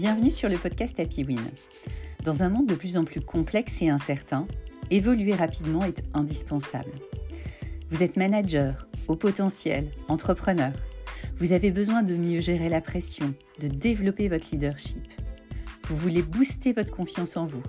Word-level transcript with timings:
Bienvenue 0.00 0.30
sur 0.30 0.48
le 0.48 0.56
podcast 0.56 0.98
Happy 0.98 1.24
Win. 1.24 1.42
Dans 2.24 2.42
un 2.42 2.48
monde 2.48 2.64
de 2.64 2.74
plus 2.74 2.96
en 2.96 3.04
plus 3.04 3.20
complexe 3.20 3.82
et 3.82 3.90
incertain, 3.90 4.46
évoluer 4.90 5.34
rapidement 5.34 5.84
est 5.84 6.02
indispensable. 6.14 6.90
Vous 7.90 8.02
êtes 8.02 8.16
manager, 8.16 8.88
au 9.08 9.16
potentiel, 9.16 9.90
entrepreneur. 10.08 10.72
Vous 11.36 11.52
avez 11.52 11.70
besoin 11.70 12.02
de 12.02 12.14
mieux 12.14 12.40
gérer 12.40 12.70
la 12.70 12.80
pression, 12.80 13.34
de 13.58 13.68
développer 13.68 14.28
votre 14.28 14.46
leadership. 14.50 15.06
Vous 15.88 15.98
voulez 15.98 16.22
booster 16.22 16.72
votre 16.72 16.92
confiance 16.92 17.36
en 17.36 17.44
vous. 17.44 17.62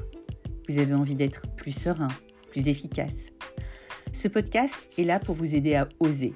Vous 0.70 0.78
avez 0.78 0.94
envie 0.94 1.16
d'être 1.16 1.42
plus 1.58 1.74
serein, 1.74 2.08
plus 2.50 2.70
efficace. 2.70 3.28
Ce 4.14 4.30
podcast 4.30 4.76
est 4.98 5.04
là 5.04 5.20
pour 5.20 5.36
vous 5.36 5.54
aider 5.54 5.76
à 5.76 5.90
oser. 6.00 6.34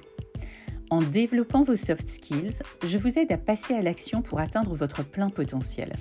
En 0.88 1.02
développant 1.02 1.64
vos 1.64 1.74
soft 1.74 2.08
skills, 2.08 2.62
je 2.84 2.96
vous 2.96 3.18
aide 3.18 3.32
à 3.32 3.36
passer 3.36 3.74
à 3.74 3.82
l'action 3.82 4.22
pour 4.22 4.38
atteindre 4.38 4.72
votre 4.76 5.04
plein 5.04 5.30
potentiel. 5.30 5.92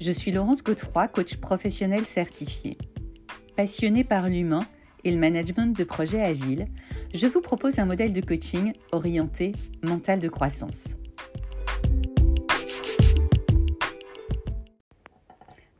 Je 0.00 0.10
suis 0.10 0.32
Laurence 0.32 0.64
Godefroy, 0.64 1.06
coach 1.06 1.36
professionnel 1.36 2.04
certifié. 2.04 2.76
Passionnée 3.56 4.02
par 4.02 4.28
l'humain 4.28 4.66
et 5.04 5.12
le 5.12 5.18
management 5.18 5.76
de 5.76 5.84
projets 5.84 6.20
agiles, 6.20 6.66
je 7.14 7.28
vous 7.28 7.40
propose 7.40 7.78
un 7.78 7.84
modèle 7.84 8.12
de 8.12 8.20
coaching 8.20 8.72
orienté 8.90 9.52
mental 9.84 10.18
de 10.18 10.28
croissance. 10.28 10.96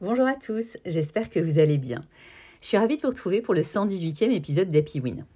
Bonjour 0.00 0.26
à 0.26 0.36
tous, 0.36 0.76
j'espère 0.86 1.30
que 1.30 1.40
vous 1.40 1.58
allez 1.58 1.78
bien. 1.78 2.00
Je 2.60 2.66
suis 2.68 2.76
ravie 2.76 2.96
de 2.96 3.02
vous 3.02 3.08
retrouver 3.08 3.42
pour 3.42 3.54
le 3.54 3.62
118e 3.62 4.30
épisode 4.30 4.70
d'Happy 4.70 5.00
Win. 5.00 5.26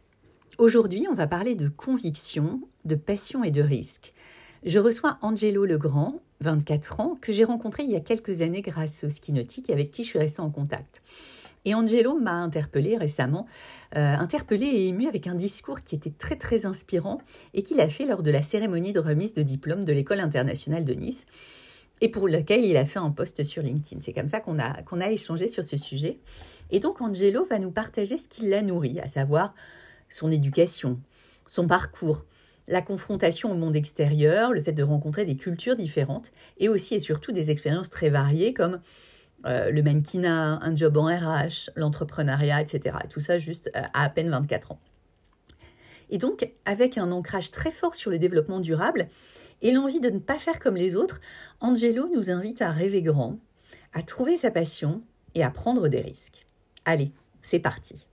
Aujourd'hui, 0.58 1.06
on 1.08 1.14
va 1.14 1.28
parler 1.28 1.54
de 1.54 1.68
conviction, 1.68 2.60
de 2.84 2.96
passion 2.96 3.44
et 3.44 3.52
de 3.52 3.62
risque. 3.62 4.12
Je 4.64 4.80
reçois 4.80 5.16
Angelo 5.22 5.64
Legrand, 5.64 6.20
24 6.40 6.98
ans, 6.98 7.16
que 7.20 7.32
j'ai 7.32 7.44
rencontré 7.44 7.84
il 7.84 7.92
y 7.92 7.94
a 7.94 8.00
quelques 8.00 8.42
années 8.42 8.60
grâce 8.60 9.04
au 9.04 9.10
ski 9.10 9.32
nautique 9.32 9.70
et 9.70 9.72
avec 9.72 9.92
qui 9.92 10.02
je 10.02 10.08
suis 10.08 10.18
restée 10.18 10.40
en 10.40 10.50
contact. 10.50 10.98
Et 11.64 11.76
Angelo 11.76 12.18
m'a 12.18 12.32
interpellé 12.32 12.96
récemment, 12.96 13.46
euh, 13.94 14.16
interpellé 14.16 14.66
et 14.66 14.88
ému 14.88 15.06
avec 15.06 15.28
un 15.28 15.36
discours 15.36 15.82
qui 15.82 15.94
était 15.94 16.10
très 16.10 16.34
très 16.34 16.66
inspirant 16.66 17.20
et 17.54 17.62
qu'il 17.62 17.80
a 17.80 17.88
fait 17.88 18.04
lors 18.04 18.24
de 18.24 18.32
la 18.32 18.42
cérémonie 18.42 18.92
de 18.92 18.98
remise 18.98 19.34
de 19.34 19.42
diplôme 19.42 19.84
de 19.84 19.92
l'École 19.92 20.18
internationale 20.18 20.84
de 20.84 20.94
Nice 20.94 21.24
et 22.00 22.08
pour 22.08 22.26
lequel 22.26 22.64
il 22.64 22.76
a 22.76 22.84
fait 22.84 22.98
un 22.98 23.12
post 23.12 23.44
sur 23.44 23.62
LinkedIn. 23.62 24.00
C'est 24.02 24.12
comme 24.12 24.28
ça 24.28 24.40
qu'on 24.40 24.58
a, 24.58 24.82
qu'on 24.82 25.00
a 25.00 25.08
échangé 25.12 25.46
sur 25.46 25.62
ce 25.62 25.76
sujet. 25.76 26.18
Et 26.72 26.80
donc 26.80 27.00
Angelo 27.00 27.44
va 27.44 27.60
nous 27.60 27.70
partager 27.70 28.18
ce 28.18 28.26
qui 28.26 28.48
l'a 28.48 28.62
nourri, 28.62 28.98
à 28.98 29.06
savoir 29.06 29.54
son 30.08 30.30
éducation, 30.30 31.00
son 31.46 31.66
parcours, 31.66 32.24
la 32.68 32.82
confrontation 32.82 33.50
au 33.50 33.54
monde 33.54 33.76
extérieur, 33.76 34.52
le 34.52 34.60
fait 34.60 34.72
de 34.72 34.82
rencontrer 34.82 35.24
des 35.24 35.36
cultures 35.36 35.76
différentes 35.76 36.30
et 36.58 36.68
aussi 36.68 36.94
et 36.94 37.00
surtout 37.00 37.32
des 37.32 37.50
expériences 37.50 37.90
très 37.90 38.10
variées 38.10 38.52
comme 38.52 38.80
euh, 39.46 39.70
le 39.70 39.82
mannequinat, 39.82 40.58
un 40.60 40.74
job 40.74 40.96
en 40.96 41.06
RH, 41.06 41.70
l'entrepreneuriat, 41.76 42.60
etc. 42.60 42.96
tout 43.08 43.20
ça 43.20 43.38
juste 43.38 43.70
euh, 43.76 43.82
à 43.94 44.04
à 44.04 44.08
peine 44.10 44.28
24 44.30 44.72
ans. 44.72 44.80
Et 46.10 46.18
donc, 46.18 46.50
avec 46.64 46.98
un 46.98 47.12
ancrage 47.12 47.50
très 47.50 47.70
fort 47.70 47.94
sur 47.94 48.10
le 48.10 48.18
développement 48.18 48.60
durable 48.60 49.08
et 49.62 49.70
l'envie 49.72 50.00
de 50.00 50.10
ne 50.10 50.18
pas 50.18 50.38
faire 50.38 50.58
comme 50.58 50.76
les 50.76 50.96
autres, 50.96 51.20
Angelo 51.60 52.08
nous 52.14 52.30
invite 52.30 52.62
à 52.62 52.70
rêver 52.70 53.02
grand, 53.02 53.38
à 53.92 54.02
trouver 54.02 54.36
sa 54.36 54.50
passion 54.50 55.02
et 55.34 55.42
à 55.42 55.50
prendre 55.50 55.88
des 55.88 56.00
risques. 56.00 56.46
Allez, 56.84 57.12
c'est 57.42 57.58
parti. 57.58 58.07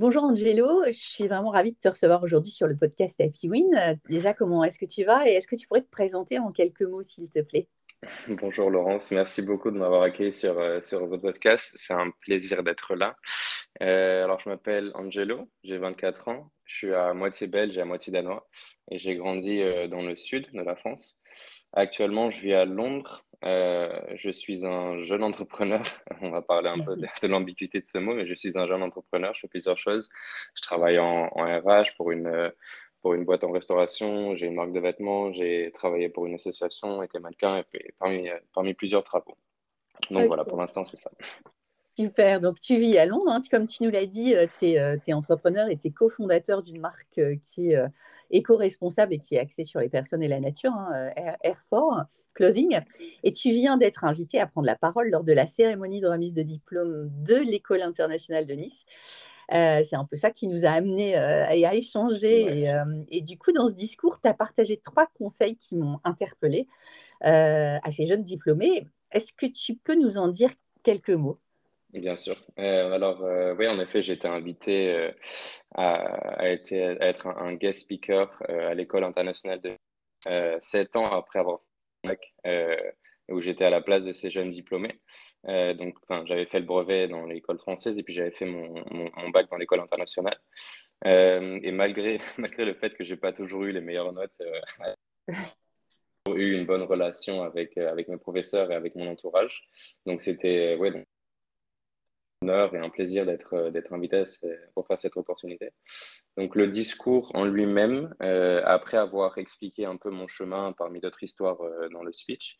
Bonjour 0.00 0.24
Angelo, 0.24 0.82
je 0.86 0.92
suis 0.92 1.28
vraiment 1.28 1.50
ravie 1.50 1.72
de 1.72 1.78
te 1.78 1.86
recevoir 1.86 2.22
aujourd'hui 2.22 2.50
sur 2.50 2.66
le 2.66 2.74
podcast 2.74 3.20
Happy 3.20 3.50
Win. 3.50 4.00
Déjà, 4.08 4.32
comment 4.32 4.64
est-ce 4.64 4.78
que 4.78 4.86
tu 4.86 5.04
vas 5.04 5.28
et 5.28 5.34
est-ce 5.34 5.46
que 5.46 5.56
tu 5.56 5.66
pourrais 5.66 5.82
te 5.82 5.90
présenter 5.90 6.38
en 6.38 6.52
quelques 6.52 6.80
mots, 6.80 7.02
s'il 7.02 7.28
te 7.28 7.42
plaît? 7.42 7.68
Bonjour 8.28 8.70
Laurence, 8.70 9.10
merci 9.10 9.42
beaucoup 9.42 9.70
de 9.70 9.76
m'avoir 9.76 10.00
accueilli 10.00 10.32
sur, 10.32 10.58
euh, 10.58 10.80
sur 10.80 11.06
votre 11.06 11.20
podcast. 11.20 11.72
C'est 11.74 11.92
un 11.92 12.10
plaisir 12.22 12.62
d'être 12.62 12.94
là. 12.94 13.14
Euh, 13.82 14.24
alors, 14.24 14.40
je 14.40 14.48
m'appelle 14.48 14.90
Angelo, 14.94 15.50
j'ai 15.64 15.76
24 15.76 16.28
ans, 16.28 16.50
je 16.64 16.76
suis 16.76 16.94
à 16.94 17.12
moitié 17.12 17.46
belge 17.46 17.76
et 17.76 17.82
à 17.82 17.84
moitié 17.84 18.10
danois 18.10 18.48
et 18.90 18.96
j'ai 18.96 19.16
grandi 19.16 19.60
euh, 19.60 19.86
dans 19.86 20.00
le 20.00 20.16
sud 20.16 20.50
de 20.50 20.62
la 20.62 20.76
France. 20.76 21.20
Actuellement, 21.74 22.30
je 22.30 22.40
vis 22.40 22.54
à 22.54 22.64
Londres. 22.64 23.26
Je 23.42 24.30
suis 24.30 24.66
un 24.66 25.00
jeune 25.00 25.22
entrepreneur. 25.22 25.82
On 26.20 26.30
va 26.30 26.42
parler 26.42 26.68
un 26.68 26.78
peu 26.78 26.96
de, 26.96 27.26
l'ambiguïté 27.26 27.80
de 27.80 27.84
ce 27.84 27.98
mot, 27.98 28.14
mais 28.14 28.26
je 28.26 28.34
suis 28.34 28.58
un 28.58 28.66
jeune 28.66 28.82
entrepreneur. 28.82 29.34
Je 29.34 29.40
fais 29.40 29.48
plusieurs 29.48 29.78
choses. 29.78 30.08
Je 30.54 30.62
travaille 30.62 30.98
en, 30.98 31.30
en 31.34 31.60
RH 31.60 31.96
pour 31.96 32.10
une, 32.10 32.52
pour 33.00 33.14
une 33.14 33.24
boîte 33.24 33.44
en 33.44 33.50
restauration, 33.50 34.34
j'ai 34.34 34.46
une 34.46 34.54
marque 34.54 34.72
de 34.72 34.80
vêtements, 34.80 35.32
j'ai 35.32 35.70
travaillé 35.72 36.08
pour 36.08 36.26
une 36.26 36.34
association, 36.34 37.02
été 37.02 37.18
mannequin, 37.18 37.64
et, 37.74 37.94
parmi, 37.98 38.28
parmi 38.52 38.74
plusieurs 38.74 39.04
travaux. 39.04 39.36
Donc 40.10 40.26
voilà, 40.26 40.44
pour 40.44 40.58
l'instant, 40.58 40.84
c'est 40.84 40.96
ça. 40.96 41.10
Super, 42.00 42.40
donc 42.40 42.60
tu 42.60 42.78
vis 42.78 42.96
à 42.98 43.04
Londres, 43.04 43.28
hein. 43.28 43.42
comme 43.50 43.66
tu 43.66 43.82
nous 43.82 43.90
l'as 43.90 44.06
dit, 44.06 44.34
euh, 44.34 44.46
tu 44.58 44.70
es, 44.70 44.78
euh, 44.78 44.96
entrepreneur 45.12 45.68
et 45.68 45.76
tu 45.76 45.88
es 45.88 45.90
cofondateur 45.90 46.62
d'une 46.62 46.80
marque 46.80 47.18
euh, 47.18 47.36
qui 47.42 47.72
est 47.72 47.78
éco-responsable 48.30 49.14
et 49.14 49.18
qui 49.18 49.34
est 49.34 49.38
axée 49.38 49.64
sur 49.64 49.80
les 49.80 49.88
personnes 49.88 50.22
et 50.22 50.28
la 50.28 50.40
nature, 50.40 50.72
hein, 50.72 51.10
Air4 51.44 52.06
Closing. 52.34 52.80
Et 53.24 53.32
tu 53.32 53.50
viens 53.50 53.76
d'être 53.76 54.04
invité 54.04 54.40
à 54.40 54.46
prendre 54.46 54.66
la 54.66 54.76
parole 54.76 55.10
lors 55.10 55.24
de 55.24 55.32
la 55.32 55.46
cérémonie 55.46 56.00
de 56.00 56.06
remise 56.06 56.32
de 56.32 56.42
diplôme 56.42 57.10
de 57.24 57.34
l'École 57.34 57.82
internationale 57.82 58.46
de 58.46 58.54
Nice. 58.54 58.84
Euh, 59.52 59.82
c'est 59.84 59.96
un 59.96 60.04
peu 60.04 60.16
ça 60.16 60.30
qui 60.30 60.46
nous 60.46 60.64
a 60.64 60.70
amené 60.70 61.16
euh, 61.16 61.46
à 61.46 61.74
échanger. 61.74 62.70
Euh, 62.70 62.84
et, 63.08 63.20
du 63.20 63.36
coup, 63.36 63.52
dans 63.52 63.68
ce 63.68 63.74
discours, 63.74 64.20
tu 64.20 64.28
as 64.28 64.34
partagé 64.34 64.76
trois 64.76 65.06
conseils 65.18 65.56
qui 65.56 65.76
m'ont 65.76 65.98
interpellé 66.04 66.66
à 67.22 67.90
ces 67.90 68.06
jeunes 68.06 68.22
diplômés. 68.22 68.86
Est-ce 69.12 69.32
que 69.32 69.46
tu 69.46 69.74
peux 69.74 69.94
nous 69.94 70.16
en 70.16 70.28
dire 70.28 70.50
quelques 70.82 71.10
mots? 71.10 71.36
Bien 71.92 72.16
sûr. 72.16 72.36
alors, 72.56 73.20
oui, 73.58 73.66
en 73.66 73.80
effet, 73.80 73.98
été 73.98 74.28
invité 74.28 75.10
à, 75.74 76.46
être 76.46 77.26
un, 77.26 77.54
guest 77.54 77.80
speaker 77.80 78.30
à 78.48 78.74
l'école 78.74 79.04
internationale 79.04 79.60
de 79.60 79.76
sept 80.60 80.94
ans 80.94 81.04
après 81.04 81.40
avoir 81.40 81.58
fait 82.06 82.94
où 83.30 83.40
j'étais 83.40 83.64
à 83.64 83.70
la 83.70 83.80
place 83.80 84.04
de 84.04 84.12
ces 84.12 84.30
jeunes 84.30 84.50
diplômés. 84.50 85.00
Euh, 85.48 85.74
donc, 85.74 85.96
j'avais 86.24 86.46
fait 86.46 86.60
le 86.60 86.66
brevet 86.66 87.08
dans 87.08 87.24
l'école 87.26 87.58
française 87.58 87.98
et 87.98 88.02
puis 88.02 88.12
j'avais 88.12 88.30
fait 88.30 88.44
mon, 88.44 88.84
mon, 88.90 89.30
bac 89.30 89.48
dans 89.48 89.56
l'école 89.56 89.80
internationale. 89.80 90.38
Euh, 91.06 91.58
et 91.62 91.72
malgré, 91.72 92.18
malgré 92.38 92.64
le 92.64 92.74
fait 92.74 92.94
que 92.94 93.04
j'ai 93.04 93.16
pas 93.16 93.32
toujours 93.32 93.64
eu 93.64 93.72
les 93.72 93.80
meilleures 93.80 94.12
notes, 94.12 94.40
euh, 94.40 95.28
j'ai 96.26 96.32
eu 96.34 96.58
une 96.58 96.66
bonne 96.66 96.82
relation 96.82 97.42
avec, 97.42 97.76
avec 97.78 98.08
mes 98.08 98.18
professeurs 98.18 98.70
et 98.70 98.74
avec 98.74 98.94
mon 98.96 99.08
entourage. 99.08 99.68
Donc, 100.06 100.20
c'était 100.20 100.76
ouais, 100.76 101.06
honneur 102.42 102.74
et 102.74 102.78
un 102.78 102.88
plaisir 102.88 103.26
d'être 103.26 103.54
euh, 103.54 103.70
d'être 103.70 103.92
invité 103.92 104.24
pour 104.74 104.86
faire 104.86 104.98
cette 104.98 105.16
opportunité. 105.16 105.70
Donc 106.36 106.56
le 106.56 106.68
discours 106.68 107.30
en 107.34 107.44
lui-même, 107.44 108.14
euh, 108.22 108.62
après 108.64 108.96
avoir 108.96 109.36
expliqué 109.36 109.84
un 109.84 109.96
peu 109.96 110.10
mon 110.10 110.26
chemin 110.26 110.72
parmi 110.72 111.00
d'autres 111.00 111.22
histoires 111.22 111.60
euh, 111.60 111.88
dans 111.90 112.02
le 112.02 112.12
speech, 112.12 112.58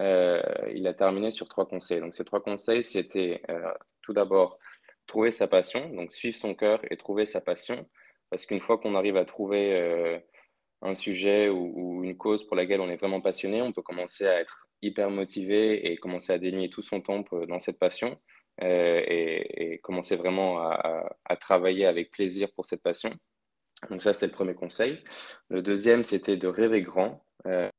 il 0.00 0.86
a 0.86 0.94
terminé 0.94 1.30
sur 1.30 1.48
trois 1.48 1.66
conseils. 1.66 2.00
Donc 2.00 2.14
ces 2.14 2.24
trois 2.24 2.42
conseils, 2.42 2.84
c'était 2.84 3.42
tout 4.02 4.12
d'abord 4.12 4.58
trouver 5.06 5.32
sa 5.32 5.46
passion, 5.46 5.88
donc 5.90 6.12
suivre 6.12 6.36
son 6.36 6.54
cœur 6.54 6.80
et 6.90 6.96
trouver 6.96 7.26
sa 7.26 7.40
passion, 7.40 7.88
parce 8.30 8.46
qu'une 8.46 8.60
fois 8.60 8.78
qu'on 8.78 8.94
arrive 8.94 9.16
à 9.16 9.24
trouver 9.24 10.22
un 10.82 10.94
sujet 10.94 11.48
ou, 11.48 11.72
ou, 11.74 12.04
une 12.04 12.16
cause 12.16 12.46
pour 12.46 12.56
laquelle 12.56 12.80
on 12.80 12.88
est 12.88 12.96
vraiment 12.96 13.20
passionné, 13.20 13.60
on 13.62 13.72
peut 13.72 13.82
commencer 13.82 14.26
à 14.26 14.40
être 14.40 14.68
hyper 14.80 15.10
motivé 15.10 15.90
et 15.90 15.96
commencer 15.96 16.32
à 16.32 16.38
dénier 16.38 16.70
tout 16.70 16.82
son 16.82 17.00
temps 17.00 17.24
dans 17.48 17.58
cette 17.58 17.78
passion. 17.78 18.18
Euh, 18.62 19.02
et, 19.06 19.78
commencer 19.82 20.16
vraiment 20.16 20.58
à, 20.60 21.36
travailler 21.40 21.86
avec 21.86 22.10
plaisir 22.10 22.50
pour 22.52 22.66
cette 22.66 22.82
passion. 22.82 23.10
Donc 23.90 24.02
ça, 24.02 24.12
c'était 24.12 24.26
le 24.26 24.32
premier 24.32 24.54
conseil. 24.54 24.98
Le 25.48 25.62
deuxième, 25.62 26.04
c'était 26.04 26.36
de 26.36 26.48
rêver 26.48 26.82
grand. 26.82 27.24
Euh, 27.46 27.70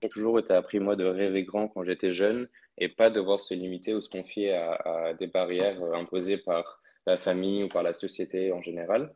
j'ai 0.00 0.08
toujours 0.08 0.38
été 0.38 0.54
appris, 0.54 0.78
moi, 0.78 0.96
de 0.96 1.04
rêver 1.04 1.42
grand 1.42 1.68
quand 1.68 1.82
j'étais 1.82 2.12
jeune 2.12 2.48
et 2.78 2.88
pas 2.88 3.10
devoir 3.10 3.40
se 3.40 3.54
limiter 3.54 3.92
ou 3.92 4.00
se 4.00 4.08
confier 4.08 4.52
à, 4.54 5.14
des 5.18 5.26
barrières 5.26 5.82
euh, 5.82 5.94
imposées 5.94 6.38
par 6.38 6.80
la 7.06 7.16
famille 7.16 7.64
ou 7.64 7.68
par 7.68 7.82
la 7.82 7.92
société 7.92 8.52
en 8.52 8.62
général. 8.62 9.14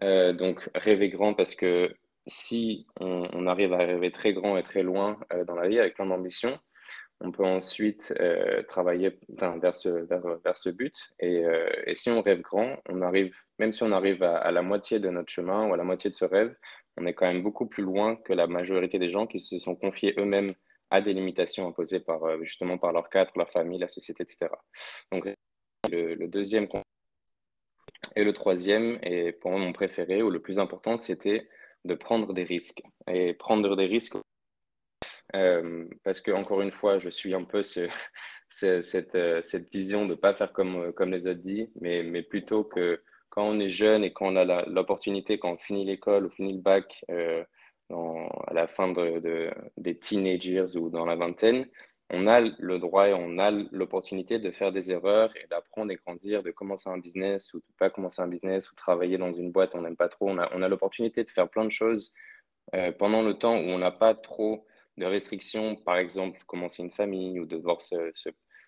donc, 0.00 0.68
rêver 0.74 1.08
grand 1.08 1.34
parce 1.34 1.54
que 1.54 1.94
si 2.26 2.86
on, 2.98 3.46
arrive 3.46 3.72
à 3.74 3.78
rêver 3.78 4.10
très 4.10 4.32
grand 4.32 4.56
et 4.56 4.62
très 4.64 4.82
loin 4.82 5.20
dans 5.46 5.54
la 5.54 5.68
vie 5.68 5.78
avec 5.78 5.94
plein 5.94 6.06
d'ambition, 6.06 6.58
on 7.20 7.32
peut 7.32 7.44
ensuite 7.44 8.14
euh, 8.20 8.62
travailler 8.62 9.18
vers, 9.28 9.74
ce, 9.76 10.70
but. 10.70 10.94
Euh, 11.22 11.68
et, 11.86 11.94
si 11.94 12.10
on 12.10 12.22
rêve 12.22 12.40
grand, 12.40 12.76
on 12.88 13.02
arrive, 13.02 13.34
même 13.58 13.72
si 13.72 13.82
on 13.82 13.92
arrive 13.92 14.22
à, 14.22 14.50
la 14.52 14.62
moitié 14.62 15.00
de 15.00 15.08
notre 15.08 15.30
chemin 15.30 15.68
ou 15.68 15.74
à 15.74 15.76
la 15.76 15.84
moitié 15.84 16.10
de 16.10 16.14
ce 16.14 16.24
rêve, 16.24 16.54
on 16.96 17.06
est 17.06 17.14
quand 17.14 17.26
même 17.26 17.42
beaucoup 17.42 17.66
plus 17.66 17.82
loin 17.82 18.16
que 18.16 18.32
la 18.32 18.46
majorité 18.46 18.98
des 18.98 19.08
gens 19.08 19.26
qui 19.26 19.40
se 19.40 19.58
sont 19.58 19.74
confiés 19.74 20.14
eux-mêmes 20.18 20.50
à 20.90 21.00
des 21.00 21.12
limitations 21.12 21.66
imposées 21.66 22.00
par, 22.00 22.22
euh, 22.24 22.38
justement 22.42 22.78
par 22.78 22.92
leur 22.92 23.08
cadre, 23.10 23.32
leur 23.36 23.50
famille, 23.50 23.78
la 23.78 23.88
société, 23.88 24.22
etc. 24.22 24.50
Donc, 25.10 25.28
le, 25.90 26.14
le 26.14 26.28
deuxième 26.28 26.68
et 28.16 28.24
le 28.24 28.32
troisième, 28.32 28.98
et 29.02 29.32
pour 29.32 29.50
moi 29.50 29.60
mon 29.60 29.72
préféré 29.72 30.22
ou 30.22 30.30
le 30.30 30.40
plus 30.40 30.58
important, 30.58 30.96
c'était 30.96 31.48
de 31.84 31.94
prendre 31.94 32.32
des 32.32 32.44
risques. 32.44 32.82
Et 33.08 33.34
prendre 33.34 33.76
des 33.76 33.86
risques 33.86 34.14
parce 35.32 36.20
que, 36.20 36.30
encore 36.30 36.62
une 36.62 36.72
fois, 36.72 36.98
je 36.98 37.08
suis 37.08 37.34
un 37.34 37.44
peu 37.44 37.62
ce, 37.62 37.88
cette, 38.50 38.82
cette, 39.44 39.70
vision 39.72 40.04
de 40.06 40.10
ne 40.10 40.14
pas 40.14 40.34
faire 40.34 40.52
comme, 40.52 40.92
comme 40.92 41.10
les 41.10 41.26
autres 41.26 41.40
disent, 41.40 41.70
mais, 41.80 42.02
mais 42.02 42.22
plutôt 42.22 42.64
que 42.64 43.02
quand 43.30 43.44
on 43.44 43.60
est 43.60 43.70
jeune 43.70 44.04
et 44.04 44.12
qu'on 44.12 44.36
a 44.36 44.64
l'opportunité, 44.66 45.38
quand 45.38 45.52
on 45.52 45.58
finit 45.58 45.84
l'école 45.84 46.26
ou 46.26 46.30
finit 46.30 46.54
le 46.54 46.60
bac 46.60 47.04
à 47.08 48.54
la 48.54 48.66
fin 48.66 48.90
de, 48.92 49.50
des 49.76 49.98
teenagers 49.98 50.76
ou 50.76 50.90
dans 50.90 51.04
la 51.04 51.16
vingtaine, 51.16 51.66
on 52.10 52.26
a 52.26 52.40
le 52.40 52.78
droit 52.78 53.08
et 53.08 53.14
on 53.14 53.38
a 53.38 53.50
l'opportunité 53.50 54.38
de 54.38 54.50
faire 54.50 54.72
des 54.72 54.92
erreurs 54.92 55.30
et 55.36 55.46
d'apprendre 55.48 55.92
et 55.92 55.96
grandir, 55.96 56.42
de 56.42 56.50
commencer 56.50 56.88
un 56.88 56.98
business 56.98 57.52
ou 57.52 57.58
de 57.58 57.64
pas 57.78 57.90
commencer 57.90 58.22
un 58.22 58.28
business 58.28 58.70
ou 58.70 58.74
travailler 58.74 59.18
dans 59.18 59.32
une 59.32 59.52
boîte 59.52 59.74
on 59.74 59.82
n'aime 59.82 59.96
pas 59.96 60.08
trop. 60.08 60.28
On 60.30 60.38
a, 60.38 60.48
on 60.54 60.62
a 60.62 60.68
l'opportunité 60.68 61.22
de 61.22 61.28
faire 61.28 61.50
plein 61.50 61.64
de 61.64 61.70
choses 61.70 62.14
euh, 62.74 62.92
pendant 62.92 63.22
le 63.22 63.34
temps 63.34 63.56
où 63.56 63.68
on 63.68 63.78
n'a 63.78 63.90
pas 63.90 64.14
trop 64.14 64.66
de 64.98 65.06
restrictions, 65.06 65.76
par 65.76 65.96
exemple 65.96 66.40
commencer 66.46 66.82
une 66.82 66.90
famille 66.90 67.40
ou 67.40 67.46
de 67.46 67.56
devoir 67.56 67.80
se, 67.80 68.10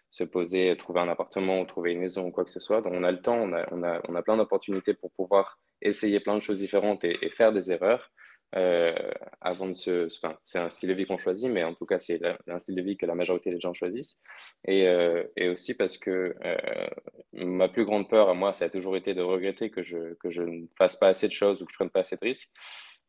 se, 0.08 0.24
poser, 0.24 0.76
trouver 0.76 1.00
un 1.00 1.08
appartement 1.08 1.60
ou 1.60 1.64
trouver 1.66 1.92
une 1.92 2.00
maison 2.00 2.26
ou 2.26 2.30
quoi 2.30 2.44
que 2.44 2.50
ce 2.50 2.60
soit. 2.60 2.80
Donc 2.82 2.92
on 2.94 3.04
a 3.04 3.10
le 3.10 3.20
temps, 3.20 3.36
on 3.36 3.52
a, 3.52 3.66
on 3.72 3.82
a, 3.82 4.00
on 4.08 4.14
a 4.14 4.22
plein 4.22 4.36
d'opportunités 4.36 4.94
pour 4.94 5.10
pouvoir 5.12 5.58
essayer 5.82 6.20
plein 6.20 6.34
de 6.36 6.40
choses 6.40 6.58
différentes 6.58 7.04
et 7.04 7.30
faire 7.30 7.52
des 7.52 7.70
erreurs. 7.70 8.10
Euh, 8.56 8.92
avant 9.40 9.68
de 9.68 9.72
se. 9.72 10.06
Enfin, 10.06 10.36
c'est 10.42 10.58
un 10.58 10.70
style 10.70 10.88
de 10.88 10.94
vie 10.94 11.06
qu'on 11.06 11.18
choisit, 11.18 11.48
mais 11.48 11.62
en 11.62 11.74
tout 11.74 11.86
cas, 11.86 12.00
c'est 12.00 12.20
un 12.48 12.58
style 12.58 12.74
de 12.74 12.82
vie 12.82 12.96
que 12.96 13.06
la 13.06 13.14
majorité 13.14 13.50
des 13.50 13.60
gens 13.60 13.72
choisissent. 13.72 14.18
Et, 14.66 14.88
euh, 14.88 15.22
et 15.36 15.48
aussi 15.48 15.74
parce 15.76 15.96
que 15.96 16.34
euh, 16.44 16.88
ma 17.32 17.68
plus 17.68 17.84
grande 17.84 18.08
peur 18.08 18.28
à 18.28 18.34
moi, 18.34 18.52
ça 18.52 18.64
a 18.64 18.68
toujours 18.68 18.96
été 18.96 19.14
de 19.14 19.22
regretter 19.22 19.70
que 19.70 19.82
je, 19.84 20.14
que 20.14 20.30
je 20.30 20.42
ne 20.42 20.66
fasse 20.76 20.96
pas 20.96 21.08
assez 21.08 21.28
de 21.28 21.32
choses 21.32 21.62
ou 21.62 21.66
que 21.66 21.70
je 21.70 21.76
ne 21.76 21.78
prenne 21.78 21.90
pas 21.90 22.00
assez 22.00 22.16
de 22.16 22.24
risques. 22.24 22.50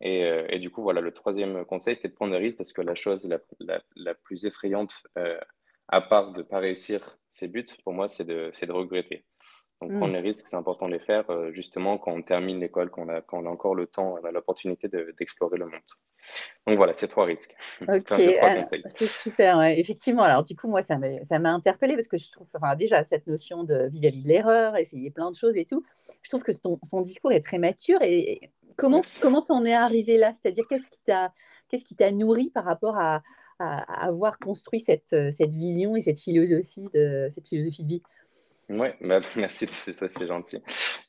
Et, 0.01 0.27
et, 0.50 0.59
du 0.59 0.71
coup, 0.71 0.81
voilà, 0.81 1.00
le 1.00 1.12
troisième 1.12 1.63
conseil, 1.65 1.95
c'était 1.95 2.09
de 2.09 2.15
prendre 2.15 2.31
des 2.31 2.39
risques 2.39 2.57
parce 2.57 2.74
que 2.74 2.81
la 2.81 2.95
chose 2.95 3.27
la, 3.27 3.39
la, 3.59 3.81
la 3.95 4.15
plus 4.15 4.45
effrayante, 4.45 4.94
à 5.88 6.01
part 6.01 6.31
de 6.31 6.39
ne 6.39 6.44
pas 6.44 6.59
réussir 6.59 7.19
ses 7.30 7.48
buts, 7.48 7.65
pour 7.83 7.94
moi, 7.94 8.07
c'est 8.07 8.25
de, 8.25 8.51
de 8.51 8.71
regretter. 8.71 9.25
Donc, 9.81 9.94
prendre 9.94 10.09
mm. 10.09 10.13
les 10.13 10.19
risques, 10.19 10.45
c'est 10.48 10.56
important 10.56 10.88
de 10.88 10.94
les 10.94 11.00
faire 11.00 11.27
euh, 11.31 11.51
justement 11.53 11.98
quand 11.98 12.12
on 12.12 12.21
termine 12.21 12.59
l'école, 12.59 12.92
quand, 12.92 13.07
on 13.07 13.45
a 13.45 13.50
encore 13.50 13.74
le 13.74 13.88
temps, 13.88 14.15
on 14.21 14.25
a 14.25 14.31
l'opportunité 14.31 14.88
d'explorer 14.88 15.57
le 15.57 15.65
monde. 15.65 15.81
Donc 16.68 16.77
voilà, 16.77 16.94
c'est 16.94 17.07
trois 17.07 17.25
risques. 17.25 17.56
Ok, 17.88 18.13
c'est 18.63 19.07
super. 19.07 19.59
Effectivement, 19.63 20.21
alors 20.21 20.44
du 20.44 20.56
coup, 20.56 20.68
moi, 20.68 20.83
ça 20.83 21.00
m'a 21.00 21.50
interpellée 21.50 21.95
parce 21.95 22.07
que 22.07 22.18
je 22.18 22.30
trouve, 22.30 22.48
enfin, 22.53 22.75
déjà, 22.75 23.03
cette 23.03 23.25
notion 23.25 23.63
de 23.63 23.89
vis-à-vis 23.89 24.21
de 24.21 24.27
l'erreur, 24.27 24.77
essayer 24.77 25.09
plein 25.09 25.31
de 25.31 25.36
choses 25.36 25.57
et 25.57 25.65
tout, 25.65 25.83
je 26.21 26.30
trouve 26.30 26.44
que 26.44 26.51
ton, 26.51 26.80
son 26.83 27.01
discours 27.01 27.31
est 27.31 27.42
très 27.42 27.57
mature. 27.57 28.00
Et 28.03 28.51
comment 28.77 29.01
comment 29.21 29.41
t'en 29.41 29.65
es 29.65 29.73
arrivé 29.73 30.18
là? 30.18 30.33
C'est-à-dire, 30.33 30.65
qu'est-ce 30.68 30.88
qui 30.88 31.00
t'a 31.06 31.33
qu'est-ce 31.69 31.85
qui 31.85 31.95
t'a 31.95 32.12
nourri 32.12 32.50
par 32.53 32.65
rapport 32.65 33.00
à, 33.00 33.21
à, 33.59 34.06
avoir 34.06 34.39
construit 34.39 34.79
cette, 34.79 35.15
cette 35.31 35.51
vision 35.51 35.95
et 35.95 36.01
cette 36.01 36.19
philosophie 36.19 36.89
de, 36.94 37.29
cette 37.33 37.47
philosophie 37.47 37.83
de 37.83 37.89
vie? 37.89 38.03
Oui, 38.71 38.88
bah, 39.01 39.19
merci, 39.35 39.68
c'est 39.68 40.27
gentil. 40.27 40.62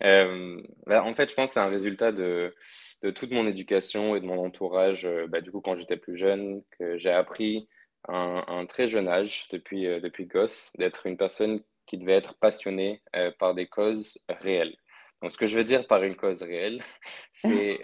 Euh, 0.02 0.60
bah, 0.86 1.04
en 1.04 1.14
fait, 1.14 1.30
je 1.30 1.34
pense 1.34 1.50
que 1.50 1.54
c'est 1.54 1.60
un 1.60 1.68
résultat 1.68 2.12
de, 2.12 2.54
de, 3.02 3.10
toute 3.10 3.30
mon 3.30 3.46
éducation 3.46 4.16
et 4.16 4.20
de 4.20 4.26
mon 4.26 4.44
entourage. 4.44 5.06
Euh, 5.06 5.26
bah, 5.28 5.40
du 5.40 5.50
coup, 5.50 5.60
quand 5.60 5.76
j'étais 5.76 5.96
plus 5.96 6.16
jeune, 6.16 6.62
que 6.78 6.98
j'ai 6.98 7.10
appris 7.10 7.68
à 8.08 8.14
un, 8.52 8.66
très 8.66 8.88
jeune 8.88 9.06
âge, 9.08 9.46
depuis, 9.52 9.86
euh, 9.86 10.00
depuis 10.00 10.26
gosse, 10.26 10.72
d'être 10.76 11.06
une 11.06 11.16
personne 11.16 11.60
qui 11.86 11.98
devait 11.98 12.14
être 12.14 12.38
passionnée 12.38 13.02
par 13.38 13.54
des 13.54 13.66
causes 13.66 14.18
réelles. 14.28 14.76
Donc, 15.22 15.32
ce 15.32 15.36
que 15.36 15.46
je 15.46 15.56
veux 15.56 15.64
dire 15.64 15.86
par 15.86 16.02
une 16.02 16.16
cause 16.16 16.42
réelle, 16.42 16.82
c'est 17.32 17.80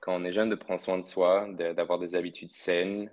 quand 0.00 0.14
on 0.14 0.24
est 0.24 0.32
jeune 0.32 0.50
de 0.50 0.54
prendre 0.54 0.80
soin 0.80 0.98
de 0.98 1.04
soi, 1.04 1.48
d'avoir 1.52 1.98
des 1.98 2.14
habitudes 2.14 2.50
saines, 2.50 3.10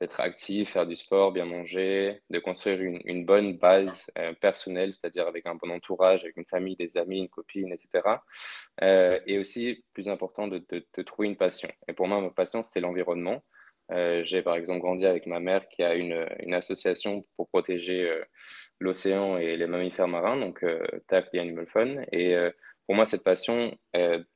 d'être 0.00 0.20
actif, 0.20 0.70
faire 0.70 0.86
du 0.86 0.96
sport, 0.96 1.30
bien 1.30 1.44
manger, 1.44 2.22
de 2.30 2.38
construire 2.38 2.80
une, 2.80 3.00
une 3.04 3.26
bonne 3.26 3.58
base 3.58 4.10
euh, 4.18 4.32
personnelle, 4.32 4.92
c'est-à-dire 4.92 5.28
avec 5.28 5.46
un 5.46 5.54
bon 5.56 5.70
entourage, 5.70 6.24
avec 6.24 6.38
une 6.38 6.46
famille, 6.46 6.74
des 6.74 6.96
amis, 6.96 7.18
une 7.18 7.28
copine, 7.28 7.70
etc. 7.70 8.16
Euh, 8.82 9.20
et 9.26 9.38
aussi, 9.38 9.84
plus 9.92 10.08
important, 10.08 10.48
de, 10.48 10.64
de, 10.70 11.02
trouver 11.02 11.28
une 11.28 11.36
passion. 11.36 11.70
Et 11.86 11.92
pour 11.92 12.08
moi, 12.08 12.20
ma 12.20 12.30
passion, 12.30 12.62
c'était 12.62 12.80
l'environnement. 12.80 13.42
Euh, 13.90 14.22
j'ai 14.24 14.42
par 14.42 14.54
exemple 14.54 14.80
grandi 14.80 15.06
avec 15.06 15.26
ma 15.26 15.40
mère 15.40 15.68
qui 15.68 15.82
a 15.82 15.94
une, 15.94 16.54
association 16.54 17.20
pour 17.36 17.48
protéger 17.48 18.10
l'océan 18.78 19.38
et 19.38 19.56
les 19.56 19.66
mammifères 19.66 20.08
marins, 20.08 20.36
donc 20.36 20.64
TAF, 21.06 21.30
The 21.30 21.36
Animal 21.36 21.66
Fun. 21.66 22.02
Et 22.12 22.36
pour 22.86 22.94
moi, 22.94 23.06
cette 23.06 23.24
passion 23.24 23.76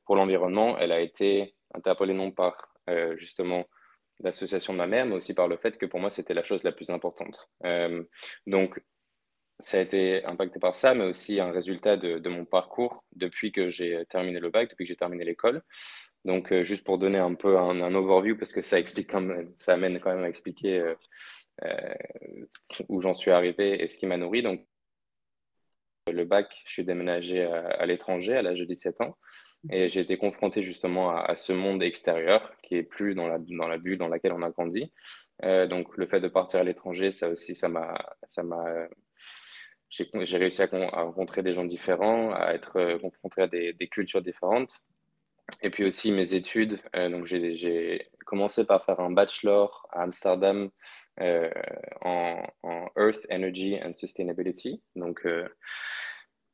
pour 0.05 0.15
l'environnement, 0.15 0.77
elle 0.77 0.91
a 0.91 1.01
été 1.01 1.55
interpellée 1.73 2.13
non 2.13 2.31
par 2.31 2.73
justement 3.17 3.65
l'association 4.19 4.73
de 4.73 4.77
ma 4.77 4.87
mère, 4.87 5.05
mais 5.05 5.15
aussi 5.15 5.33
par 5.33 5.47
le 5.47 5.57
fait 5.57 5.77
que 5.77 5.85
pour 5.85 5.99
moi, 5.99 6.09
c'était 6.09 6.33
la 6.33 6.43
chose 6.43 6.63
la 6.63 6.71
plus 6.71 6.89
importante. 6.89 7.49
Euh, 7.65 8.03
donc, 8.47 8.81
ça 9.59 9.77
a 9.77 9.81
été 9.81 10.23
impacté 10.25 10.59
par 10.59 10.75
ça, 10.75 10.93
mais 10.93 11.05
aussi 11.05 11.39
un 11.39 11.51
résultat 11.51 11.97
de, 11.97 12.19
de 12.19 12.29
mon 12.29 12.45
parcours 12.45 13.05
depuis 13.13 13.51
que 13.51 13.69
j'ai 13.69 14.05
terminé 14.09 14.39
le 14.39 14.49
bac, 14.49 14.69
depuis 14.69 14.85
que 14.85 14.89
j'ai 14.89 14.97
terminé 14.97 15.23
l'école. 15.23 15.63
Donc, 16.25 16.51
euh, 16.51 16.63
juste 16.63 16.83
pour 16.83 16.97
donner 16.97 17.19
un 17.19 17.35
peu 17.35 17.57
un, 17.57 17.93
overview, 17.93 18.35
parce 18.35 18.51
que 18.51 18.61
ça 18.61 18.79
explique 18.79 19.09
quand 19.11 19.21
même, 19.21 19.53
ça 19.59 19.73
amène 19.73 19.99
quand 19.99 20.13
même 20.13 20.23
à 20.23 20.29
expliquer 20.29 20.81
euh, 20.81 20.95
euh 21.63 21.93
où 22.89 22.99
j'en 22.99 23.13
suis 23.13 23.31
arrivé 23.31 23.81
et 23.81 23.87
ce 23.87 23.97
qui 23.97 24.07
m'a 24.07 24.17
nourri. 24.17 24.41
Donc, 24.41 24.65
le 26.11 26.25
bac, 26.25 26.61
je 26.65 26.71
suis 26.73 26.83
déménagé 26.83 27.43
à, 27.43 27.85
l'étranger 27.85 28.35
à 28.35 28.41
l'âge 28.41 28.59
de 28.59 28.65
17 28.65 29.01
ans. 29.01 29.17
Et 29.71 29.89
j'ai 29.89 30.01
été 30.01 30.17
confronté 30.17 30.61
justement 30.61 31.15
à, 31.15 31.35
ce 31.35 31.53
monde 31.53 31.81
extérieur 31.81 32.55
qui 32.61 32.75
est 32.75 32.83
plus 32.83 33.15
dans 33.15 33.27
la, 33.27 33.39
dans 33.39 33.67
la 33.67 33.77
bulle 33.77 33.97
dans 33.97 34.07
laquelle 34.07 34.33
on 34.33 34.43
a 34.43 34.51
grandi. 34.51 34.91
Donc 35.41 35.97
le 35.97 36.05
fait 36.05 36.19
de 36.19 36.27
partir 36.27 36.59
à 36.59 36.63
l'étranger, 36.63 37.11
ça 37.11 37.29
aussi, 37.29 37.55
ça 37.55 37.69
m'a, 37.69 37.95
j'ai 39.89 40.37
réussi 40.37 40.61
à, 40.61 40.67
rencontrer 40.67 41.41
des 41.41 41.53
gens 41.53 41.65
différents, 41.65 42.31
à 42.33 42.53
être 42.53 42.99
confronté 42.99 43.41
à 43.41 43.47
des, 43.47 43.87
cultures 43.89 44.21
différentes. 44.21 44.85
Et 45.61 45.69
puis 45.69 45.85
aussi 45.85 46.11
mes 46.11 46.33
études. 46.33 46.81
Euh, 46.95 47.09
donc 47.09 47.25
j'ai 47.25 48.09
commencé 48.25 48.65
par 48.65 48.83
faire 48.83 48.99
un 48.99 49.11
bachelor 49.11 49.87
à 49.91 50.03
Amsterdam 50.03 50.69
euh, 51.21 51.49
en, 52.01 52.41
Earth 52.97 53.25
Energy 53.31 53.79
and 53.81 53.93
Sustainability. 53.93 54.81
Donc 54.95 55.25
euh, 55.25 55.47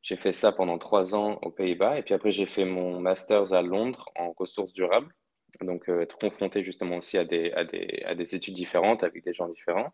j'ai 0.01 0.17
fait 0.17 0.33
ça 0.33 0.51
pendant 0.51 0.77
trois 0.77 1.15
ans 1.15 1.39
aux 1.41 1.51
Pays-Bas 1.51 1.97
et 1.97 2.03
puis 2.03 2.13
après 2.13 2.31
j'ai 2.31 2.45
fait 2.45 2.65
mon 2.65 2.99
master's 2.99 3.53
à 3.53 3.61
Londres 3.61 4.09
en 4.15 4.33
ressources 4.33 4.73
durables. 4.73 5.13
Donc 5.61 5.89
euh, 5.89 6.01
être 6.01 6.17
confronté 6.17 6.63
justement 6.63 6.97
aussi 6.97 7.17
à 7.17 7.25
des, 7.25 7.51
à, 7.53 7.63
des, 7.63 8.03
à 8.05 8.15
des 8.15 8.35
études 8.35 8.53
différentes 8.53 9.03
avec 9.03 9.23
des 9.23 9.33
gens 9.33 9.47
différents. 9.47 9.93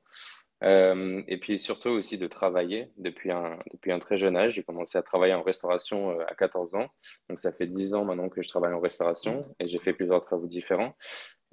Euh, 0.63 1.21
et 1.27 1.37
puis 1.37 1.59
surtout 1.59 1.89
aussi 1.89 2.17
de 2.17 2.25
travailler 2.25 2.91
depuis 2.97 3.31
un, 3.31 3.59
depuis 3.71 3.91
un 3.91 3.99
très 3.99 4.17
jeune 4.17 4.35
âge. 4.35 4.53
J'ai 4.53 4.63
commencé 4.63 4.97
à 4.97 5.03
travailler 5.03 5.33
en 5.33 5.43
restauration 5.43 6.11
euh, 6.11 6.23
à 6.27 6.35
14 6.35 6.75
ans. 6.75 6.87
Donc 7.29 7.39
ça 7.39 7.51
fait 7.51 7.67
10 7.67 7.95
ans 7.95 8.05
maintenant 8.05 8.29
que 8.29 8.41
je 8.41 8.49
travaille 8.49 8.73
en 8.73 8.79
restauration 8.79 9.41
et 9.59 9.67
j'ai 9.67 9.77
fait 9.77 9.93
plusieurs 9.93 10.21
travaux 10.21 10.47
différents. 10.47 10.95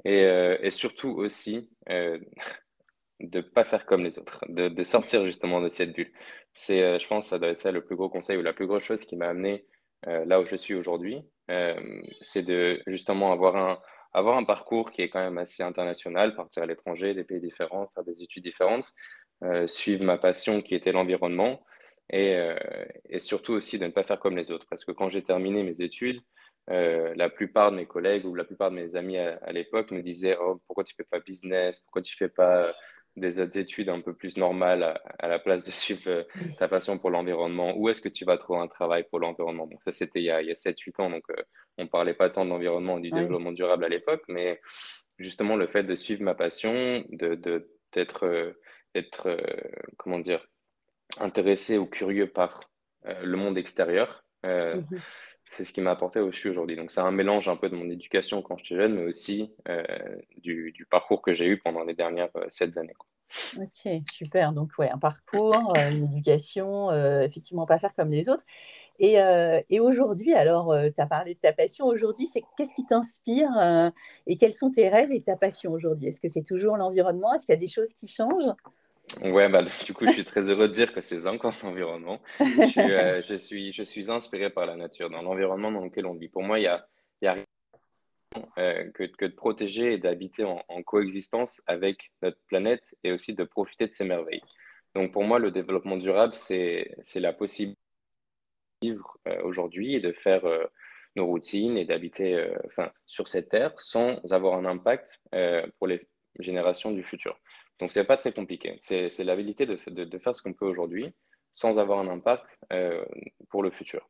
Et, 0.05 0.71
surtout 0.71 1.11
aussi 1.11 1.71
de 3.21 3.41
pas 3.41 3.65
faire 3.65 3.87
comme 3.87 4.03
les 4.03 4.19
autres, 4.19 4.45
de, 4.49 4.83
sortir 4.83 5.25
justement 5.25 5.61
de 5.61 5.69
cette 5.69 5.93
bulle. 5.93 6.13
C'est, 6.55 6.99
je 6.99 7.07
pense, 7.07 7.29
ça 7.29 7.39
doit 7.39 7.51
être 7.51 7.61
ça 7.61 7.71
le 7.71 7.85
plus 7.85 7.95
gros 7.95 8.09
conseil 8.09 8.37
ou 8.37 8.43
la 8.43 8.53
plus 8.53 8.67
grosse 8.67 8.83
chose 8.83 9.05
qui 9.05 9.17
m'a 9.17 9.29
amené 9.29 9.67
là 10.05 10.41
où 10.41 10.47
je 10.47 10.57
suis 10.57 10.75
aujourd'hui. 10.75 11.23
C'est 12.21 12.43
de 12.43 12.83
justement 12.89 13.33
avoir 13.33 13.57
un, 13.57 13.79
avoir 14.15 14.39
un 14.39 14.45
parcours 14.45 14.91
qui 14.91 15.03
est 15.03 15.11
quand 15.11 15.23
même 15.23 15.39
assez 15.39 15.63
international, 15.63 16.35
partir 16.35 16.63
à 16.63 16.67
l'étranger, 16.67 17.15
des 17.15 17.25
pays 17.25 17.41
différents, 17.41 17.89
faire 17.95 18.05
des 18.05 18.23
études 18.23 18.45
différentes, 18.45 18.93
suivre 19.67 20.05
ma 20.05 20.17
passion 20.17 20.63
qui 20.63 20.75
était 20.75 20.93
l'environnement 20.93 21.63
et, 22.11 22.39
et, 23.11 23.19
surtout 23.19 23.53
aussi 23.53 23.79
de 23.79 23.85
ne 23.87 23.91
pas 23.91 24.05
faire 24.05 24.19
comme 24.21 24.37
les 24.37 24.51
autres. 24.51 24.67
Parce 24.71 24.85
que 24.85 24.93
quand 24.93 25.09
j'ai 25.11 25.23
terminé 25.23 25.63
mes 25.63 25.83
études, 25.83 26.21
la 26.69 27.29
plupart 27.29 27.73
de 27.73 27.77
mes 27.77 27.87
collègues 27.87 28.25
ou 28.25 28.35
la 28.35 28.45
plupart 28.45 28.71
de 28.71 28.77
mes 28.77 28.97
amis 28.97 29.19
à, 29.19 29.39
à 29.43 29.53
l'époque 29.53 29.91
me 29.91 30.01
disaient 30.01 30.37
oh, 30.41 30.63
pourquoi 30.67 30.85
tu 30.85 30.95
fais 30.95 31.05
pas 31.05 31.21
business, 31.21 31.81
pourquoi 31.81 32.01
tu 32.01 32.17
fais 32.17 32.29
pas 32.29 32.73
des 33.17 33.41
autres 33.41 33.57
études 33.59 33.89
un 33.89 34.01
peu 34.01 34.15
plus 34.15 34.37
normales 34.37 35.01
à, 35.19 35.29
la 35.29 35.39
place 35.39 35.65
de 35.65 35.71
suivre 35.71 36.03
euh, 36.09 36.25
ta 36.59 36.69
passion 36.69 36.99
pour 36.99 37.11
l'environnement? 37.11 37.77
Où 37.77 37.89
est-ce 37.89 38.01
que 38.01 38.09
tu 38.09 38.25
vas 38.25 38.37
trouver 38.37 38.61
un 38.61 38.69
travail 38.69 39.05
pour 39.09 39.21
l'environnement? 39.21 39.69
Ça, 39.81 39.93
c'était 39.93 40.21
il 40.21 40.25
y 40.25 40.31
a, 40.31 40.37
a 40.37 40.41
7-8 40.43 41.01
ans, 41.01 41.11
donc 41.11 41.25
euh, 41.31 41.43
on 41.79 41.85
ne 41.85 41.89
parlait 41.89 42.15
pas 42.15 42.31
tant 42.31 42.45
de 42.45 42.51
l'environnement, 42.51 42.99
du 42.99 43.11
développement 43.11 43.53
durable 43.53 43.85
à 43.85 43.89
l'époque, 43.89 44.23
mais 44.29 44.61
justement 45.19 45.57
le 45.57 45.67
fait 45.67 45.85
de 45.85 45.95
suivre 45.95 46.23
ma 46.23 46.35
passion, 46.35 47.05
de, 47.11 47.35
d'être, 47.93 48.27
euh, 48.27 49.41
comment 49.97 50.19
dire, 50.19 50.47
intéressé 51.19 51.79
ou 51.79 51.87
curieux 51.87 52.27
par 52.27 52.71
le 53.05 53.37
monde 53.37 53.59
extérieur, 53.59 54.25
mmh 54.43 54.81
c'est 55.45 55.65
ce 55.65 55.73
qui 55.73 55.81
m'a 55.81 55.91
apporté 55.91 56.21
suis 56.33 56.49
aujourd'hui. 56.49 56.77
Donc 56.77 56.91
c'est 56.91 57.01
un 57.01 57.11
mélange 57.11 57.49
un 57.49 57.57
peu 57.57 57.69
de 57.69 57.77
mon 57.77 57.89
éducation 57.91 58.43
quand 58.43 58.57
j'étais 58.57 58.77
jeune, 58.77 58.95
mais 58.95 59.05
aussi 59.05 59.53
euh, 59.69 59.83
du, 60.39 60.73
du, 60.73 60.87
parcours 60.87 61.23
que 61.23 61.33
j'ai 61.33 61.47
eu 61.47 61.59
pendant 61.59 61.85
les 61.85 61.95
dernières 61.95 62.31
euh, 62.37 62.47
sept 62.49 62.77
années. 62.77 62.97
Ok, 63.59 63.93
super. 64.13 64.53
Donc 64.53 64.71
ouais, 64.79 64.91
un 64.91 64.99
parcours, 64.99 65.75
euh, 65.77 65.91
une 65.91 66.05
éducation, 66.05 66.91
effectivement 67.23 67.67
pas 67.67 67.79
faire 67.79 67.95
comme 67.95 68.11
les 68.11 68.29
autres. 68.29 68.45
Et, 69.01 69.17
et 69.71 69.81
aujourd'hui, 69.81 70.35
alors, 70.35 70.73
tu 70.95 71.03
as 71.03 71.07
parlé 71.07 71.35
de 71.35 71.41
ta 71.41 71.53
passion. 71.53 71.87
Aujourd'hui, 71.87 72.27
c'est 72.27 72.43
qu'est-ce 72.57 72.73
qui 72.75 72.87
t'inspire 72.87 73.51
et 74.29 74.37
quels 74.37 74.55
sont 74.55 74.71
tes 74.71 74.89
rêves 74.89 75.11
et 75.11 75.21
ta 75.21 75.37
passion 75.37 75.73
aujourd'hui? 75.73 76.09
Est-ce 76.09 76.21
que 76.21 76.29
c'est 76.29 76.45
toujours 76.45 76.77
l'environnement? 76.77 77.35
Est-ce 77.35 77.45
qu'il 77.45 77.55
y 77.55 77.59
a 77.59 77.61
des 77.61 77.67
choses 77.67 77.93
qui 77.93 78.07
changent? 78.07 78.53
Ouais, 79.23 79.49
bah, 79.49 79.63
du 79.85 79.95
coup, 79.95 80.07
je 80.07 80.13
suis 80.13 80.25
très 80.25 80.51
heureux 80.51 80.69
de 80.69 80.73
dire 80.73 80.93
que 80.93 81.01
c'est 81.01 81.27
encore 81.27 81.55
l'environnement. 81.63 82.21
Je 82.41 82.67
suis, 82.67 82.81
euh, 82.81 83.23
je 83.27 83.35
suis, 83.35 83.73
je 83.73 83.83
suis 83.83 84.11
inspiré 84.11 84.51
par 84.51 84.67
la 84.67 84.77
nature, 84.77 85.11
dans 85.11 85.23
l'environnement 85.23 85.71
dans 85.71 85.85
lequel 85.85 86.07
on 86.07 86.15
vit. 86.15 86.29
Pour 86.29 86.43
moi, 86.43 86.59
il 86.59 86.63
y 86.63 86.67
a, 86.67 86.87
il 87.21 87.27
y 87.27 87.29
a 87.29 87.35
rien 87.35 87.45
euh, 88.59 88.91
que, 88.93 89.05
que, 89.05 89.25
de 89.27 89.35
protéger 89.35 89.95
et 89.95 89.99
d'habiter 89.99 90.45
en, 90.45 90.83
coexistence 90.83 91.63
avec 91.67 92.13
notre 92.23 92.39
planète 92.49 92.97
et 93.05 93.13
aussi 93.13 93.35
de 93.35 93.45
profiter 93.45 93.87
de 93.87 93.93
ses 93.93 94.05
merveilles. 94.05 94.43
Donc, 94.95 95.13
pour 95.13 95.25
moi, 95.25 95.39
le 95.39 95.51
développement 95.51 95.97
durable, 95.97 96.35
c'est 96.35 96.97
la 97.15 97.33
possibilité 97.33 97.81
de 98.83 98.89
vivre 98.89 99.17
euh, 99.29 99.43
aujourd'hui 99.43 99.95
et 99.95 100.01
de 100.01 100.13
faire 100.13 100.43
nos 101.17 101.27
routines 101.27 101.77
et 101.77 101.85
d'habiter 101.85 102.53
enfin, 102.67 102.91
sur 103.07 103.29
cette 103.29 103.49
terre 103.49 103.73
sans 103.77 104.21
avoir 104.33 104.55
un 104.55 104.65
impact 104.65 105.23
pour 105.79 105.87
les 105.87 106.09
générations 106.41 106.91
du 106.91 107.05
futur. 107.05 107.39
Donc, 107.81 107.93
ce 107.93 107.99
n'est 107.99 108.05
pas 108.05 108.17
très 108.17 108.33
compliqué. 108.33 108.77
C'est 108.79 109.25
l'habilité 109.25 109.67
de, 109.67 109.79
de, 109.89 110.19
faire 110.19 110.35
ce 110.35 110.43
qu'on 110.43 110.53
peut 110.53 110.67
aujourd'hui 110.67 111.13
sans 111.55 111.79
avoir 111.79 112.01
un 112.01 112.09
impact 112.09 112.59
euh, 112.73 113.05
pour 113.49 113.63
le 113.63 113.71
futur. 113.71 114.09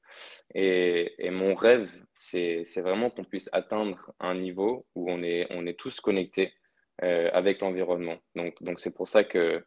Et, 0.55 1.15
et 1.19 1.31
mon 1.31 1.55
rêve, 1.55 1.93
c'est 2.15 2.65
vraiment 2.79 3.11
qu'on 3.11 3.25
puisse 3.25 3.51
atteindre 3.53 4.13
un 4.19 4.35
niveau 4.35 4.87
où 4.95 5.11
on 5.11 5.23
est, 5.23 5.47
on 5.51 5.67
est 5.67 5.79
tous 5.79 6.01
connectés 6.01 6.55
euh, 7.03 7.31
avec 7.33 7.61
l'environnement. 7.61 8.17
Donc, 8.35 8.61
donc 8.63 8.81
c'est 8.81 8.95
pour 8.95 9.07
ça 9.07 9.25
que 9.25 9.63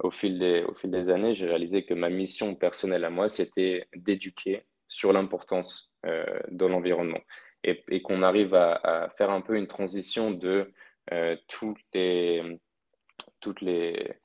au 0.00 0.10
fil 0.10 0.38
des, 0.38 0.62
au 0.64 0.74
fil 0.74 0.90
des 0.90 1.08
années, 1.08 1.34
j'ai 1.34 1.46
réalisé 1.46 1.86
que 1.86 1.94
ma 1.94 2.10
mission 2.10 2.54
personnelle 2.54 3.04
à 3.04 3.10
moi, 3.10 3.28
c'était 3.30 3.88
d'éduquer 3.96 4.66
sur 4.86 5.12
l'importance 5.14 5.94
euh, 6.04 6.38
de 6.50 6.66
l'environnement 6.66 7.20
et, 7.64 7.82
et 7.88 8.02
qu'on 8.02 8.22
arrive 8.22 8.54
à, 8.54 8.74
à, 8.74 9.08
faire 9.08 9.30
un 9.30 9.40
peu 9.40 9.56
une 9.56 9.66
transition 9.66 10.30
de 10.30 10.70
tous 11.46 11.76
les 11.94 12.58
toutes 13.40 13.60
les, 13.60 14.16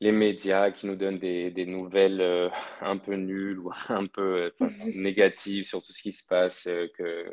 les 0.00 0.12
médias 0.12 0.70
qui 0.70 0.86
nous 0.86 0.96
donnent 0.96 1.18
des, 1.18 1.50
des 1.50 1.66
nouvelles 1.66 2.20
euh, 2.20 2.48
un 2.80 2.98
peu 2.98 3.14
nulles 3.14 3.58
ou 3.58 3.70
un 3.88 4.06
peu 4.06 4.50
euh, 4.60 4.66
négatives 4.94 5.66
sur 5.66 5.82
tout 5.82 5.92
ce 5.92 6.02
qui 6.02 6.12
se 6.12 6.24
passe, 6.26 6.66
euh, 6.66 6.88
que 6.96 7.32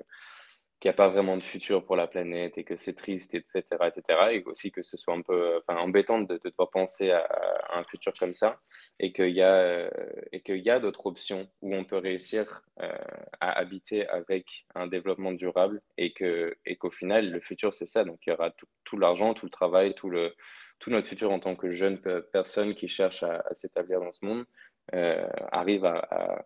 qu'il 0.83 0.89
n'y 0.89 0.95
a 0.95 0.97
pas 0.97 1.07
vraiment 1.07 1.37
de 1.37 1.43
futur 1.43 1.85
pour 1.85 1.95
la 1.95 2.07
planète 2.07 2.57
et 2.57 2.65
que 2.65 2.75
c'est 2.75 2.91
triste, 2.91 3.35
etc., 3.35 3.63
etc. 3.87 4.19
Et 4.33 4.43
aussi 4.43 4.69
que 4.69 4.81
ce 4.81 4.97
soit 4.97 5.13
un 5.13 5.21
peu 5.21 5.61
enfin, 5.65 5.79
embêtant 5.79 6.19
de, 6.19 6.33
de 6.35 6.49
devoir 6.49 6.71
penser 6.71 7.11
à, 7.11 7.25
un 7.73 7.85
futur 7.85 8.11
comme 8.19 8.33
ça 8.33 8.59
et 8.99 9.13
qu'il 9.13 9.29
y 9.29 9.41
a, 9.41 9.89
y 10.33 10.69
a 10.69 10.79
d'autres 10.81 11.05
options 11.05 11.47
où 11.61 11.73
on 11.73 11.85
peut 11.85 11.97
réussir 11.97 12.63
à 13.39 13.57
habiter 13.57 14.05
avec 14.09 14.65
un 14.75 14.87
développement 14.87 15.31
durable 15.31 15.81
et 15.97 16.11
que 16.11 16.53
et 16.65 16.75
qu'au 16.75 16.91
final, 16.91 17.31
le 17.31 17.39
futur, 17.39 17.73
c'est 17.73 17.85
ça. 17.85 18.03
Donc, 18.03 18.19
il 18.27 18.31
y 18.31 18.33
aura 18.33 18.51
tout, 18.83 18.97
l'argent, 18.97 19.33
tout 19.33 19.45
le 19.45 19.51
travail, 19.51 19.95
tout 19.95 20.09
le, 20.09 20.33
tout 20.79 20.89
notre 20.89 21.07
futur 21.07 21.31
en 21.31 21.39
tant 21.39 21.55
que 21.55 21.71
jeune 21.71 21.97
personne 22.33 22.75
qui 22.75 22.89
cherche 22.89 23.23
à, 23.23 23.41
s'établir 23.53 24.01
dans 24.01 24.11
ce 24.11 24.25
monde 24.25 24.43
euh, 24.93 25.25
arrive 25.53 25.85
à, 25.85 26.45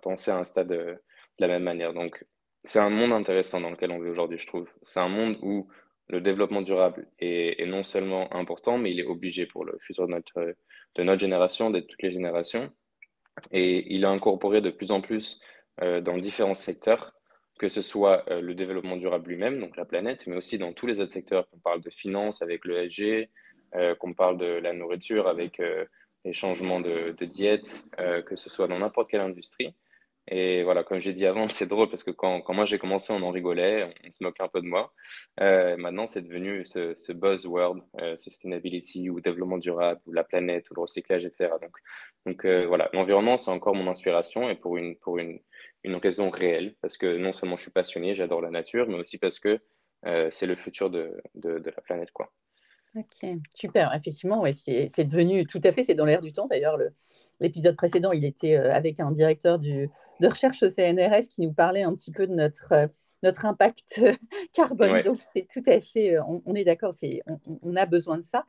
penser 0.00 0.30
à 0.30 0.38
un 0.38 0.44
stade 0.44 0.68
de, 0.68 1.02
la 1.40 1.48
même 1.48 1.64
manière. 1.64 1.92
Donc, 1.92 2.24
c'est 2.64 2.78
un 2.78 2.90
monde 2.90 3.12
intéressant 3.12 3.60
dans 3.60 3.70
lequel 3.70 3.90
on 3.90 4.00
vit 4.00 4.10
aujourd'hui, 4.10 4.38
je 4.38 4.46
trouve. 4.46 4.70
C'est 4.82 5.00
un 5.00 5.08
monde 5.08 5.36
où 5.42 5.68
le 6.08 6.20
développement 6.20 6.62
durable 6.62 7.06
est, 7.18 7.64
non 7.66 7.82
seulement 7.82 8.32
important, 8.34 8.78
mais 8.78 8.90
il 8.90 9.00
est 9.00 9.06
obligé 9.06 9.46
pour 9.46 9.64
le 9.64 9.76
futur 9.78 10.06
de 10.06 10.12
notre, 10.12 10.54
de 10.96 11.18
génération, 11.18 11.70
de 11.70 11.80
toutes 11.80 12.02
les 12.02 12.10
générations. 12.10 12.70
Et 13.52 13.94
il 13.94 14.04
est 14.04 14.06
incorporé 14.06 14.60
de 14.60 14.70
plus 14.70 14.90
en 14.90 15.00
plus 15.00 15.40
euh, 15.82 16.00
dans 16.00 16.18
différents 16.18 16.54
secteurs, 16.54 17.12
que 17.58 17.68
ce 17.68 17.82
soit 17.82 18.24
euh, 18.30 18.40
le 18.40 18.54
développement 18.54 18.96
durable 18.96 19.28
lui-même, 19.30 19.60
donc 19.60 19.76
la 19.76 19.84
planète, 19.84 20.26
mais 20.26 20.36
aussi 20.36 20.58
dans 20.58 20.72
tous 20.72 20.86
les 20.86 21.00
autres 21.00 21.12
secteurs. 21.12 21.46
On 21.52 21.58
parle 21.58 21.80
de 21.80 21.90
finance 21.90 22.42
avec 22.42 22.64
l'ESG, 22.64 23.28
euh, 23.76 23.96
qu'on 23.96 24.14
parle 24.14 24.38
de 24.38 24.46
la 24.46 24.72
nourriture 24.72 25.26
avec 25.26 25.58
euh, 25.58 25.84
les 26.24 26.32
changements 26.32 26.80
de, 26.80 27.12
diète, 27.24 27.82
euh, 27.98 28.22
que 28.22 28.36
ce 28.36 28.48
soit 28.48 28.68
dans 28.68 28.78
n'importe 28.78 29.10
quelle 29.10 29.20
industrie. 29.20 29.74
Et 30.28 30.62
voilà, 30.62 30.84
comme 30.84 31.00
j'ai 31.00 31.12
dit 31.12 31.26
avant, 31.26 31.48
c'est 31.48 31.66
drôle 31.66 31.88
parce 31.88 32.02
que 32.02 32.10
quand, 32.10 32.40
quand, 32.40 32.54
moi 32.54 32.64
j'ai 32.64 32.78
commencé, 32.78 33.12
on 33.12 33.22
en 33.22 33.30
rigolait, 33.30 33.94
on, 34.06 34.10
se 34.10 34.24
moquait 34.24 34.42
un 34.42 34.48
peu 34.48 34.60
de 34.60 34.66
moi. 34.66 34.92
maintenant, 35.38 36.06
c'est 36.06 36.22
devenu 36.22 36.64
ce, 36.64 37.12
buzzword, 37.12 37.80
sustainability 38.16 39.10
ou 39.10 39.20
développement 39.20 39.58
durable 39.58 40.00
ou 40.06 40.12
la 40.12 40.24
planète 40.24 40.70
ou 40.70 40.74
le 40.74 40.82
recyclage, 40.82 41.24
etc. 41.24 41.50
Donc, 41.60 41.76
donc 42.26 42.46
voilà, 42.68 42.88
l'environnement, 42.92 43.36
c'est 43.36 43.50
encore 43.50 43.74
mon 43.74 43.86
inspiration 43.86 44.48
et 44.48 44.54
pour 44.54 44.76
une, 44.76 44.96
pour 44.96 45.18
une, 45.18 45.40
une 45.84 45.96
raison 45.96 46.30
réelle 46.30 46.74
parce 46.80 46.96
que 46.96 47.18
non 47.18 47.32
seulement 47.32 47.56
je 47.56 47.62
suis 47.62 47.72
passionné, 47.72 48.14
j'adore 48.14 48.40
la 48.40 48.50
nature, 48.50 48.88
mais 48.88 48.96
aussi 48.96 49.18
parce 49.18 49.38
que 49.38 49.60
c'est 50.30 50.46
le 50.46 50.56
futur 50.56 50.90
de, 50.90 51.20
de, 51.34 51.62
la 51.64 51.82
planète, 51.82 52.10
quoi. 52.12 52.32
Ok, 52.96 53.28
super. 53.54 53.92
Effectivement, 53.94 54.40
ouais, 54.40 54.52
c'est 54.52 55.04
devenu 55.04 55.46
tout 55.46 55.60
à 55.64 55.72
fait, 55.72 55.82
c'est 55.82 55.94
dans 55.94 56.04
l'air 56.04 56.20
du 56.20 56.32
temps. 56.32 56.46
D'ailleurs, 56.46 56.78
l'épisode 57.40 57.76
précédent, 57.76 58.12
il 58.12 58.24
était 58.24 58.56
euh, 58.56 58.72
avec 58.72 59.00
un 59.00 59.10
directeur 59.10 59.58
du, 59.58 59.90
de 60.20 60.28
recherche 60.28 60.62
au 60.62 60.70
CNRS 60.70 61.28
qui 61.30 61.42
nous 61.42 61.52
parlait 61.52 61.82
un 61.82 61.94
petit 61.94 62.10
peu 62.10 62.26
de 62.26 62.34
notre, 62.34 62.72
euh, 62.72 62.86
notre 63.22 63.46
impact 63.46 64.00
carbone. 64.52 65.02
Donc, 65.02 65.18
c'est 65.32 65.46
tout 65.48 65.62
à 65.66 65.80
fait, 65.80 66.16
euh, 66.16 66.22
on, 66.44 66.54
est 66.54 66.64
d'accord, 66.64 66.94
on, 67.26 67.38
on, 67.62 67.76
a 67.76 67.86
besoin 67.86 68.16
de 68.18 68.22
ça. 68.22 68.44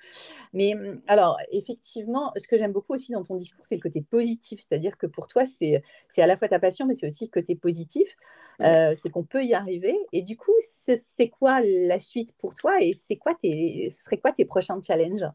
Mais 0.53 0.75
hum, 0.75 1.01
alors, 1.07 1.37
effectivement, 1.51 2.31
ce 2.37 2.47
que 2.47 2.57
j'aime 2.57 2.71
beaucoup 2.71 2.93
aussi 2.93 3.11
dans 3.11 3.23
ton 3.23 3.35
discours, 3.35 3.65
c'est 3.65 3.75
le 3.75 3.81
côté 3.81 4.01
positif. 4.01 4.59
C'est-à-dire 4.61 4.97
que 4.97 5.07
pour 5.07 5.27
toi, 5.27 5.45
c'est 5.45 5.81
à 6.17 6.27
la 6.27 6.37
fois 6.37 6.47
ta 6.47 6.59
passion, 6.59 6.85
mais 6.85 6.95
c'est 6.95 7.07
aussi 7.07 7.25
le 7.25 7.31
côté 7.31 7.55
positif. 7.55 8.15
Euh, 8.61 8.93
c'est 8.95 9.09
qu'on 9.09 9.23
peut 9.23 9.43
y 9.43 9.53
arriver. 9.53 9.97
Et 10.13 10.21
du 10.21 10.37
coup, 10.37 10.53
c'est 10.59 11.29
quoi 11.29 11.61
la 11.63 11.99
suite 11.99 12.33
pour 12.37 12.55
toi 12.55 12.81
et 12.81 12.93
c'est 12.93 13.17
quoi 13.17 13.33
tes, 13.41 13.89
ce 13.91 14.03
serait 14.03 14.17
quoi 14.17 14.31
tes 14.31 14.45
prochains 14.45 14.81
challenges? 14.81 15.25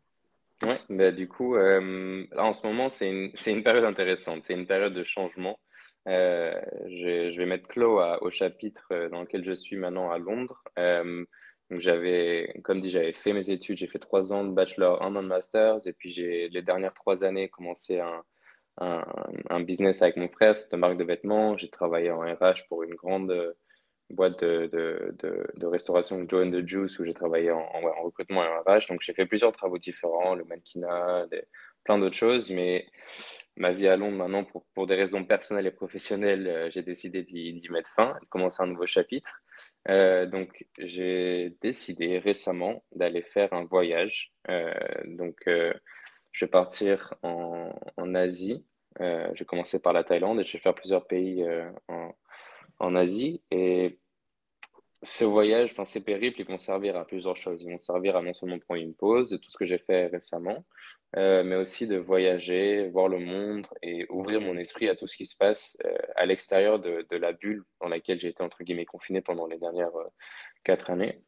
Ouais, 0.63 0.81
bah, 0.91 1.11
du 1.11 1.27
coup, 1.27 1.57
euh, 1.57 2.27
là 2.33 2.45
en 2.45 2.53
ce 2.55 2.67
moment, 2.67 2.91
c'est 2.91 3.09
une, 3.09 3.33
une, 3.47 3.63
période 3.63 3.85
intéressante, 3.85 4.43
c'est 4.43 4.53
une 4.55 4.67
période 4.67 4.93
de 4.93 5.05
changement. 5.05 5.59
Euh, 6.09 6.53
je, 6.87 7.37
vais 7.39 7.47
mettre 7.47 7.69
clos 7.69 8.01
au 8.21 8.31
chapitre 8.31 9.09
dans 9.11 9.23
lequel 9.23 9.45
je 9.45 9.53
suis 9.53 9.77
maintenant 9.77 10.11
à 10.11 10.19
Londres. 10.19 10.63
donc 10.77 11.81
j'avais, 11.81 12.53
comme 12.65 12.81
dit, 12.81 12.91
j'avais 12.91 13.13
fait 13.13 13.33
mes 13.33 13.49
études, 13.51 13.79
j'ai 13.79 13.87
fait 13.87 13.99
trois 13.99 14.33
ans 14.33 14.45
de 14.45 14.53
bachelor, 14.53 15.03
un 15.03 15.17
an 15.17 15.23
de 15.23 15.29
master, 15.29 15.79
et 15.87 15.93
puis 15.93 16.11
j'ai 16.11 16.49
les 16.51 16.63
dernières 16.63 16.95
trois 16.95 17.25
années 17.25 17.49
commencé 17.49 18.01
un, 18.01 18.23
un, 18.81 19.61
business 19.61 20.03
avec 20.03 20.17
mon 20.17 20.29
frère, 20.29 20.57
c'est 20.57 20.73
une 20.73 20.79
marque 20.79 20.97
de 20.97 21.05
vêtements. 21.05 21.57
J'ai 21.57 21.69
travaillé 21.69 22.11
en 22.11 22.21
RH 22.21 22.67
pour 22.69 22.83
une 22.83 22.95
grande 22.95 23.31
euh, 23.31 23.53
boîte 24.11 24.43
de, 24.43 24.67
de, 25.19 25.47
de, 25.57 25.67
restauration, 25.67 26.27
Joe 26.29 26.47
and 26.47 26.51
the 26.51 26.67
Juice, 26.67 26.99
où 26.99 27.05
j'ai 27.05 27.15
travaillé 27.15 27.51
en, 27.51 27.59
en, 27.61 28.03
recrutement 28.03 28.45
et 28.45 28.49
en 28.49 28.63
RH. 28.63 28.89
Donc, 28.89 29.01
j'ai 29.01 29.15
fait 29.15 29.27
plusieurs 29.27 29.53
travaux 29.53 29.79
différents, 29.79 30.35
le 30.35 30.45
mannequinat, 30.45 31.27
plein 31.85 31.99
d'autres 31.99 32.17
choses. 32.17 32.51
Mais 32.51 32.87
ma 33.57 33.73
vie 33.73 33.89
à 33.89 33.97
Londres, 33.97 34.17
maintenant, 34.17 34.45
pour, 34.45 34.67
pour 34.75 34.87
des 34.87 34.95
raisons 34.95 35.25
personnelles 35.25 35.67
et 35.67 35.71
professionnelles, 35.71 36.47
euh, 36.47 36.71
j'ai 36.71 36.83
décidé 36.83 37.23
d'y 37.23 37.69
mettre 37.71 37.91
fin, 37.91 38.17
de 38.21 38.27
commencer 38.27 38.63
un 38.63 38.67
nouveau 38.67 38.87
chapitre. 38.87 39.43
Euh, 39.89 40.27
donc, 40.27 40.67
j'ai 40.79 41.57
décidé 41.63 42.19
récemment 42.19 42.85
d'aller 42.93 43.23
faire 43.23 43.53
un 43.53 43.65
voyage. 43.65 44.33
donc, 45.07 45.37
je 45.47 46.45
vais 46.45 46.51
partir 46.51 47.15
en, 47.23 47.73
en 47.97 48.15
Asie 48.15 48.65
euh, 49.01 49.29
j'ai 49.35 49.45
commencé 49.45 49.81
par 49.81 49.93
la 49.93 50.03
Thaïlande 50.05 50.41
et 50.41 50.45
je 50.45 50.53
vais 50.53 50.59
faire 50.59 50.75
plusieurs 50.75 51.07
pays 51.07 51.43
euh, 51.45 51.71
en, 51.89 52.13
en, 52.81 52.95
Asie. 52.97 53.43
Et 53.51 53.99
ce 55.03 55.25
voyage, 55.25 55.73
enfin, 55.73 55.85
ces 55.85 56.05
périples, 56.05 56.41
ils 56.41 56.47
vont 56.47 56.59
servir 56.59 56.97
à 56.97 57.05
plusieurs 57.05 57.37
choses. 57.37 57.63
Ils 57.63 57.71
vont 57.71 57.79
servir 57.79 58.17
à 58.17 58.23
non 58.23 58.35
seulement 58.35 58.59
prendre 58.59 58.83
une 58.83 58.95
pause 58.95 59.31
de 59.31 59.37
tout 59.37 59.51
ce 59.51 59.57
que 59.57 59.65
j'ai 59.65 59.79
fait 59.79 60.07
récemment, 60.09 60.65
euh, 61.17 61.43
mais 61.43 61.57
aussi 61.57 61.87
de 61.87 61.97
voyager, 61.97 62.89
voir 62.89 63.09
le 63.09 63.19
monde 63.19 63.67
et 63.83 64.07
ouvrir 64.11 64.41
mon 64.41 64.57
esprit 64.57 64.89
à 64.89 64.97
tout 64.97 65.07
ce 65.07 65.17
qui 65.17 65.27
se 65.27 65.37
passe 65.37 65.79
à 66.17 66.27
l'extérieur 66.27 66.79
de, 66.79 67.07
la 67.17 67.33
bulle 67.33 67.65
dans 67.81 67.89
laquelle 67.89 68.19
j'ai 68.19 68.29
été, 68.29 68.43
entre 68.43 68.63
guillemets, 68.65 68.85
confiné 68.85 69.23
pendant 69.23 69.47
les 69.47 69.59
dernières 69.59 69.93
quatre 70.65 70.91
années. 70.91 71.23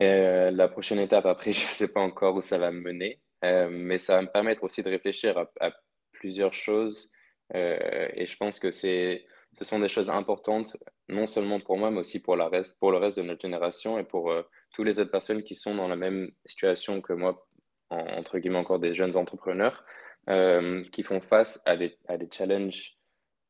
la 0.00 0.68
prochaine 0.68 1.00
étape, 1.00 1.26
après, 1.26 1.52
je 1.52 1.66
ne 1.66 1.72
sais 1.72 1.92
pas 1.92 2.00
encore 2.00 2.36
où 2.36 2.42
ça 2.42 2.58
va 2.58 2.70
me 2.70 2.80
mener, 2.80 3.20
mais 3.42 3.98
ça 3.98 4.16
va 4.16 4.22
me 4.22 4.32
permettre 4.32 4.64
aussi 4.64 4.82
de 4.82 4.88
réfléchir 4.88 5.38
à, 5.60 5.72
plusieurs 6.18 6.54
choses. 6.54 7.10
Euh, 7.54 8.08
et 8.14 8.26
je 8.26 8.36
pense 8.36 8.58
que 8.58 8.70
c'est, 8.70 9.24
ce 9.56 9.64
sont 9.64 9.78
des 9.78 9.88
choses 9.88 10.10
importantes, 10.10 10.76
non 11.08 11.26
seulement 11.26 11.60
pour 11.60 11.78
moi, 11.78 11.90
mais 11.90 12.00
aussi 12.00 12.20
pour, 12.20 12.36
la 12.36 12.48
reste, 12.48 12.78
pour 12.78 12.92
le 12.92 12.98
reste 12.98 13.16
de 13.16 13.22
notre 13.22 13.42
génération 13.42 13.98
et 13.98 14.04
pour 14.04 14.30
euh, 14.30 14.42
toutes 14.72 14.86
les 14.86 14.98
autres 14.98 15.10
personnes 15.10 15.42
qui 15.42 15.54
sont 15.54 15.74
dans 15.74 15.88
la 15.88 15.96
même 15.96 16.30
situation 16.46 17.00
que 17.00 17.12
moi, 17.12 17.46
entre 17.90 18.38
guillemets 18.38 18.58
encore 18.58 18.78
des 18.78 18.94
jeunes 18.94 19.16
entrepreneurs, 19.16 19.84
euh, 20.28 20.84
qui 20.92 21.02
font 21.02 21.20
face 21.20 21.60
à 21.64 21.76
des, 21.76 21.96
des 22.08 22.28
challenges 22.30 22.96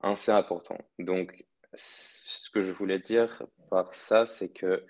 assez 0.01 0.31
importants. 0.31 0.79
Donc, 0.99 1.45
ce 1.75 2.49
que 2.51 2.63
je 2.63 2.73
voulais 2.73 2.99
dire 2.99 3.43
par 3.69 3.95
ça, 3.95 4.27
c'est 4.27 4.49
que 4.49 4.85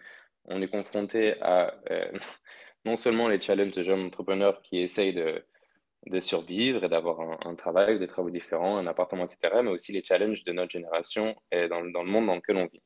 on 0.45 0.63
est 0.63 0.69
confronté 0.69 1.41
à 1.43 1.75
non 2.85 2.97
seulement 2.97 3.29
les 3.29 3.41
challenges 3.41 3.73
de 3.73 3.83
jeunes 3.83 4.07
entrepreneurs 4.07 4.63
qui 4.63 4.79
essayent 4.79 5.15
de, 5.15 5.45
de 6.07 6.21
survivre 6.21 6.85
et 6.85 6.89
d'avoir 6.89 7.21
un, 7.47 7.55
travail, 7.55 7.99
des 7.99 8.07
travaux 8.07 8.31
différents, 8.31 8.79
un 8.79 8.87
appartement, 8.87 9.27
etc., 9.27 9.61
mais 9.63 9.71
aussi 9.71 9.93
les 9.93 10.03
challenges 10.03 10.43
de 10.45 10.53
notre 10.53 10.71
génération 10.71 11.35
et 11.51 11.69
dans, 11.69 11.81
le 11.81 12.05
monde 12.05 12.27
dans 12.27 12.37
lequel 12.37 12.57
on 12.57 12.67
vit. 12.67 12.83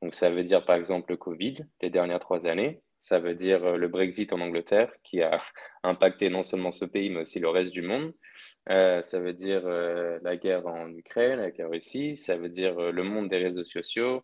Donc 0.00 0.14
ça 0.14 0.30
veut 0.30 0.44
dire 0.44 0.64
par 0.64 0.76
exemple 0.76 1.12
le 1.12 1.16
Covid, 1.16 1.64
les 1.80 1.90
dernières 1.90 2.18
trois 2.18 2.46
années, 2.46 2.80
ça 3.02 3.18
veut 3.18 3.34
dire 3.34 3.64
euh, 3.64 3.76
le 3.76 3.88
Brexit 3.88 4.32
en 4.32 4.40
Angleterre 4.40 4.92
qui 5.02 5.22
a 5.22 5.38
impacté 5.82 6.30
non 6.30 6.44
seulement 6.44 6.72
ce 6.72 6.84
pays, 6.84 7.10
mais 7.10 7.20
aussi 7.20 7.40
le 7.40 7.48
reste 7.48 7.72
du 7.72 7.82
monde. 7.82 8.14
Euh, 8.70 9.02
ça 9.02 9.18
veut 9.18 9.32
dire 9.32 9.62
euh, 9.66 10.18
la 10.22 10.36
guerre 10.36 10.66
en 10.66 10.88
Ukraine, 10.94 11.40
la 11.40 11.50
guerre 11.50 11.74
ici, 11.74 12.16
ça 12.16 12.36
veut 12.36 12.48
dire 12.48 12.92
le 12.92 13.02
monde 13.02 13.28
des 13.28 13.38
réseaux 13.38 13.64
sociaux, 13.64 14.22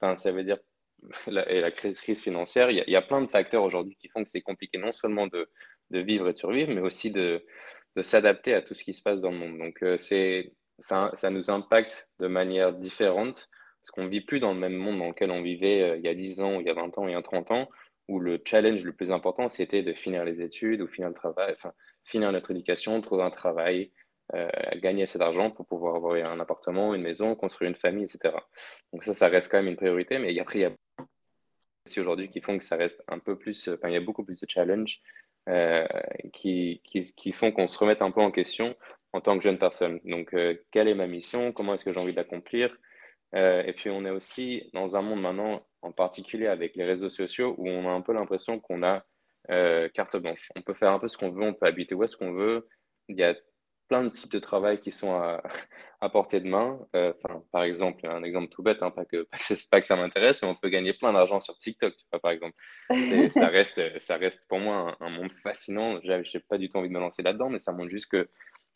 enfin, 0.00 0.14
ça 0.14 0.32
veut 0.32 0.44
dire 0.44 0.58
la, 1.26 1.48
et 1.50 1.60
la 1.60 1.70
crise 1.70 2.20
financière. 2.20 2.70
Il 2.70 2.84
y, 2.86 2.96
a, 2.96 3.02
plein 3.02 3.20
de 3.20 3.26
facteurs 3.26 3.64
aujourd'hui 3.64 3.96
qui 3.96 4.08
font 4.08 4.22
que 4.22 4.28
c'est 4.28 4.42
compliqué 4.42 4.78
non 4.78 4.92
seulement 4.92 5.26
de, 5.26 5.48
de, 5.90 5.98
vivre 5.98 6.28
et 6.28 6.32
de 6.32 6.36
survivre, 6.36 6.72
mais 6.72 6.80
aussi 6.80 7.10
de, 7.10 7.44
de 7.96 8.02
s'adapter 8.02 8.54
à 8.54 8.62
tout 8.62 8.74
ce 8.74 8.84
qui 8.84 8.94
se 8.94 9.02
passe 9.02 9.20
dans 9.20 9.30
le 9.30 9.38
monde. 9.38 9.58
Donc, 9.58 9.82
euh, 9.82 9.96
c'est, 9.96 10.52
ça, 10.78 11.12
nous 11.30 11.50
impacte 11.50 12.10
de 12.18 12.26
manière 12.26 12.72
différente 12.72 13.48
parce 13.82 13.90
qu'on 13.92 14.04
ne 14.04 14.08
vit 14.08 14.20
plus 14.20 14.40
dans 14.40 14.52
le 14.52 14.60
même 14.60 14.76
monde 14.76 14.98
dans 14.98 15.08
lequel 15.08 15.30
on 15.30 15.42
vivait 15.42 15.82
euh, 15.82 15.96
il 15.96 16.04
y 16.04 16.08
a 16.08 16.14
10 16.14 16.42
ans, 16.42 16.60
il 16.60 16.66
y 16.66 16.70
a 16.70 16.74
20 16.74 16.98
ans, 16.98 17.08
il 17.08 17.12
y 17.12 17.14
a 17.14 17.22
30 17.22 17.50
ans, 17.50 17.68
où 18.08 18.20
le 18.20 18.40
challenge 18.44 18.84
le 18.84 18.92
plus 18.92 19.10
important, 19.10 19.48
c'était 19.48 19.82
de 19.82 19.94
finir 19.94 20.24
les 20.24 20.42
études 20.42 20.82
ou 20.82 20.86
finir 20.86 21.08
le 21.08 21.14
travail, 21.14 21.54
enfin, 21.56 21.72
finir 22.04 22.30
notre 22.32 22.50
éducation, 22.50 23.00
trouver 23.00 23.22
un 23.22 23.30
travail, 23.30 23.90
euh, 24.34 24.48
gagner 24.76 25.04
assez 25.04 25.18
d'argent 25.18 25.50
pour 25.50 25.66
pouvoir 25.66 25.96
avoir 25.96 26.14
un 26.30 26.40
appartement, 26.40 26.94
une 26.94 27.02
maison, 27.02 27.34
construire 27.34 27.70
une 27.70 27.76
famille, 27.76 28.04
etc. 28.04 28.36
Donc 28.92 29.02
ça, 29.02 29.14
ça 29.14 29.28
reste 29.28 29.50
quand 29.50 29.58
même 29.58 29.68
une 29.68 29.76
priorité, 29.76 30.18
mais 30.18 30.38
après, 30.38 30.58
il 30.58 30.62
y 30.62 30.66
a 30.66 30.72
aussi 31.86 32.00
aujourd'hui 32.00 32.28
qui 32.28 32.40
font 32.40 32.58
que 32.58 32.64
ça 32.64 32.76
reste 32.76 33.02
un 33.08 33.18
peu 33.18 33.38
plus, 33.38 33.68
enfin, 33.68 33.88
il 33.88 33.94
y 33.94 33.96
a 33.96 34.00
beaucoup 34.00 34.24
plus 34.24 34.40
de 34.40 34.48
challenges 34.48 35.00
euh, 35.50 35.86
qui, 36.32 36.80
font 37.32 37.50
qu'on 37.50 37.66
se 37.66 37.76
remette 37.78 38.02
un 38.02 38.10
peu 38.12 38.20
en 38.20 38.30
question 38.30 38.76
en 39.12 39.20
tant 39.20 39.36
que 39.36 39.42
jeune 39.42 39.58
personne. 39.58 40.00
Donc, 40.04 40.32
euh, 40.34 40.54
quelle 40.70 40.86
est 40.86 40.94
ma 40.94 41.08
mission? 41.08 41.52
Comment 41.52 41.74
est-ce 41.74 41.84
que 41.84 41.92
j'ai 41.92 41.98
envie 41.98 42.14
d'accomplir? 42.14 42.76
Euh, 43.34 43.62
Et 43.64 43.72
puis, 43.72 43.90
on 43.90 44.04
est 44.04 44.10
aussi 44.10 44.70
dans 44.72 44.96
un 44.96 45.02
monde 45.02 45.20
maintenant, 45.20 45.66
en 45.82 45.90
particulier 45.92 46.46
avec 46.46 46.76
les 46.76 46.84
réseaux 46.84 47.10
sociaux, 47.10 47.56
où 47.58 47.68
on 47.68 47.88
a 47.88 47.92
un 47.92 48.00
peu 48.00 48.12
l'impression 48.12 48.60
qu'on 48.60 48.82
a 48.82 49.04
carte 49.94 50.16
blanche. 50.16 50.52
On 50.54 50.62
peut 50.62 50.74
faire 50.74 50.92
un 50.92 51.00
peu 51.00 51.08
ce 51.08 51.18
qu'on 51.18 51.30
veut, 51.30 51.42
on 51.42 51.54
peut 51.54 51.66
habiter 51.66 51.96
où 51.96 52.04
est-ce 52.04 52.16
qu'on 52.16 52.32
veut. 52.32 52.68
Il 53.08 53.18
y 53.18 53.24
a 53.24 53.34
plein 53.90 54.04
de 54.04 54.08
types 54.08 54.30
de 54.30 54.38
travail 54.38 54.80
qui 54.80 54.92
sont 54.92 55.12
à, 55.12 55.42
à 56.00 56.08
portée 56.08 56.40
de 56.40 56.48
main. 56.48 56.78
Euh, 56.94 57.12
par 57.52 57.64
exemple, 57.64 58.06
un 58.06 58.22
exemple 58.22 58.48
tout 58.48 58.62
bête, 58.62 58.82
hein, 58.82 58.90
pas, 58.90 59.04
que, 59.04 59.26
pas, 59.70 59.80
que, 59.80 59.86
ça 59.86 59.96
m'intéresse, 59.96 60.40
mais 60.42 60.48
on 60.48 60.54
peut 60.54 60.68
gagner 60.68 60.94
plein 60.94 61.12
d'argent 61.12 61.40
sur 61.40 61.58
TikTok, 61.58 61.96
tu 61.96 62.04
vois, 62.10 62.20
par 62.20 62.30
exemple. 62.30 62.54
Ça 63.30 63.48
reste, 63.48 63.98
ça 63.98 64.16
reste 64.16 64.48
pour 64.48 64.60
moi 64.60 64.96
un, 65.00 65.10
monde 65.10 65.32
fascinant. 65.32 66.00
Je 66.02 66.12
n'ai 66.12 66.40
pas 66.48 66.56
du 66.56 66.68
tout 66.68 66.78
envie 66.78 66.88
de 66.88 66.94
me 66.94 67.00
lancer 67.00 67.22
là-dedans, 67.22 67.50
mais 67.50 67.58
ça 67.58 67.72
montre 67.72 67.90
juste 67.90 68.10
que, 68.10 68.28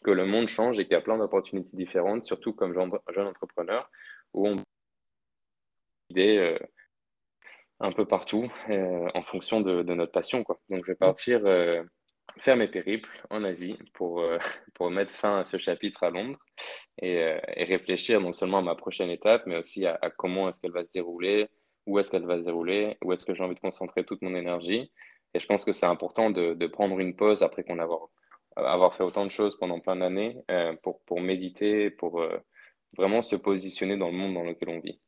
que 0.03 0.11
le 0.11 0.27
monde 0.27 0.49
change 0.49 0.81
et 0.81 0.85
qu'il 0.85 0.93
y 0.93 0.97
a 0.97 1.01
plein 1.01 1.17
d'opportunités 1.17 1.77
différentes, 1.77 2.25
surtout 2.25 2.53
comme 2.53 2.75
jeune, 2.75 2.91
jeune 3.11 3.29
entrepreneur, 3.29 3.89
où 4.35 4.49
on 4.49 4.57
idées 6.11 6.39
euh, 6.39 6.59
un 7.79 7.93
peu 7.93 8.05
partout 8.05 8.53
euh, 8.69 9.09
en 9.15 9.23
fonction 9.23 9.61
de, 9.61 9.83
de, 9.83 9.95
notre 9.95 10.13
passion. 10.13 10.43
Quoi. 10.43 10.61
Donc, 10.71 10.85
je 10.85 10.91
vais 10.91 10.97
partir 10.97 11.41
faire 12.39 12.57
mes 12.57 12.69
périples 12.69 13.11
en 13.31 13.45
Asie 13.45 13.79
pour, 13.93 14.21
euh, 14.21 14.39
pour 14.75 14.91
mettre 14.91 15.11
fin 15.11 15.39
à 15.39 15.45
ce 15.45 15.57
chapitre 15.57 16.03
à 16.03 16.11
Londres 16.11 16.39
et, 17.01 17.19
euh, 17.19 17.41
et, 17.57 17.65
réfléchir 17.65 18.21
non 18.21 18.33
seulement 18.33 18.59
à 18.59 18.63
ma 18.63 18.75
prochaine 18.75 19.11
étape, 19.11 19.45
mais 19.47 19.57
aussi 19.57 19.87
à, 19.87 19.99
comment 20.17 20.49
est-ce 20.49 20.61
qu'elle 20.61 20.73
va 20.73 20.85
se 20.85 20.93
dérouler, 20.93 21.49
où 21.87 21.99
est-ce 21.99 22.11
qu'elle 22.11 22.27
va 22.27 22.39
se 22.39 22.45
dérouler, 22.45 22.97
où 23.05 23.13
est-ce 23.13 23.25
que 23.25 23.35
j'ai 23.35 23.45
envie 23.45 23.55
de 23.55 23.61
concentrer 23.61 24.05
toute 24.05 24.23
mon 24.23 24.35
énergie. 24.35 24.91
Et 25.35 25.41
je 25.41 25.47
pense 25.47 25.65
que 25.65 25.73
c'est 25.73 25.87
important 25.87 26.31
de, 26.31 26.55
de, 26.55 26.67
prendre 26.67 26.99
une 27.01 27.17
pause 27.17 27.43
après 27.43 27.65
qu'on 27.65 27.79
avoir, 27.79 28.09
avoir 28.57 28.95
fait 28.95 29.03
autant 29.03 29.25
de 29.25 29.31
choses 29.31 29.59
pendant 29.59 29.81
plein 29.81 29.97
d'années 29.97 30.37
euh, 30.51 30.75
pour, 30.83 31.01
pour 31.03 31.21
méditer, 31.21 31.91
pour 31.91 32.25
vraiment 32.97 33.23
se 33.23 33.37
positionner 33.37 33.97
dans 33.97 34.09
le 34.09 34.17
monde 34.17 34.35
dans 34.35 34.45
lequel 34.45 34.69
on 34.69 34.79
vit. 34.79 35.01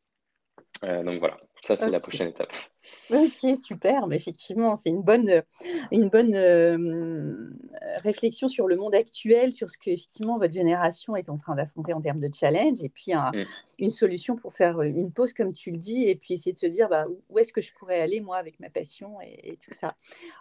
donc 0.82 1.20
voilà, 1.20 1.38
ça 1.62 1.76
c'est 1.76 1.90
la 1.90 2.00
prochaine 2.00 2.28
étape. 2.28 2.52
Ok, 3.10 3.58
super. 3.58 4.06
Mais 4.06 4.16
effectivement, 4.16 4.76
c'est 4.76 4.90
une 4.90 5.02
bonne, 5.02 5.42
une 5.92 6.08
bonne 6.08 6.34
euh, 6.34 7.50
réflexion 8.02 8.48
sur 8.48 8.66
le 8.66 8.76
monde 8.76 8.94
actuel, 8.94 9.52
sur 9.52 9.70
ce 9.70 9.78
que 9.78 9.90
effectivement 9.90 10.38
votre 10.38 10.52
génération 10.52 11.16
est 11.16 11.28
en 11.28 11.36
train 11.36 11.54
d'affronter 11.54 11.92
en 11.92 12.00
termes 12.00 12.20
de 12.20 12.28
challenge, 12.32 12.82
et 12.82 12.88
puis 12.88 13.12
mm. 13.14 13.44
une 13.78 13.90
solution 13.90 14.36
pour 14.36 14.54
faire 14.54 14.82
une 14.82 15.12
pause, 15.12 15.32
comme 15.32 15.52
tu 15.52 15.70
le 15.70 15.78
dis, 15.78 16.04
et 16.04 16.16
puis 16.16 16.34
essayer 16.34 16.52
de 16.52 16.58
se 16.58 16.66
dire 16.66 16.88
bah, 16.88 17.06
où 17.28 17.38
est-ce 17.38 17.52
que 17.52 17.60
je 17.60 17.72
pourrais 17.74 18.00
aller 18.00 18.20
moi 18.20 18.36
avec 18.38 18.58
ma 18.60 18.70
passion 18.70 19.20
et, 19.20 19.58
tout 19.64 19.74
ça. 19.74 19.94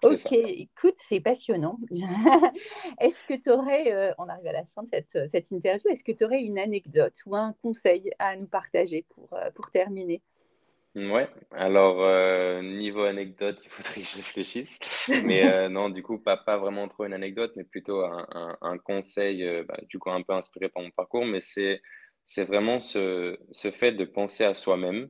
Ok, 0.03 0.31
écoute, 0.31 0.95
c'est 0.97 1.19
passionnant. 1.19 1.79
est-ce 2.99 3.23
que 3.23 3.33
tu 3.33 3.49
aurais, 3.49 3.93
euh, 3.93 4.13
on 4.17 4.27
arrive 4.27 4.47
à 4.47 4.51
la 4.51 4.65
fin 4.75 4.83
de 4.83 4.89
cette, 4.91 5.29
cette 5.29 5.51
interview, 5.51 5.89
est-ce 5.89 6.03
que 6.03 6.11
tu 6.11 6.25
aurais 6.25 6.41
une 6.41 6.59
anecdote 6.59 7.15
ou 7.25 7.35
un 7.35 7.53
conseil 7.61 8.11
à 8.19 8.35
nous 8.35 8.47
partager 8.47 9.05
pour, 9.09 9.29
euh, 9.33 9.49
pour 9.53 9.71
terminer? 9.71 10.21
Ouais, 10.95 11.27
alors 11.51 12.01
euh, 12.01 12.61
niveau 12.61 13.01
anecdote, 13.03 13.59
il 13.65 13.69
faudrait 13.69 14.01
que 14.01 14.07
je 14.07 14.15
réfléchisse. 14.15 14.79
Mais 15.09 15.43
euh, 15.51 15.67
non, 15.67 15.89
du 15.89 16.01
coup, 16.01 16.17
pas, 16.19 16.37
pas 16.37 16.57
vraiment 16.57 16.87
trop 16.87 17.03
une 17.03 17.13
anecdote, 17.13 17.51
mais 17.57 17.65
plutôt 17.65 18.01
un, 18.05 18.57
un, 18.61 18.77
conseil, 18.77 19.43
euh, 19.43 19.63
bah, 19.67 19.77
du 19.89 19.99
coup, 19.99 20.09
un 20.09 20.21
peu 20.21 20.33
inspiré 20.33 20.69
par 20.69 20.81
mon 20.83 20.91
parcours. 20.91 21.25
Mais 21.25 21.41
c'est, 21.41 21.81
c'est 22.25 22.45
vraiment 22.45 22.79
ce, 22.79 23.37
ce 23.51 23.71
fait 23.71 23.91
de 23.91 24.05
penser 24.05 24.45
à 24.45 24.53
soi-même, 24.53 25.09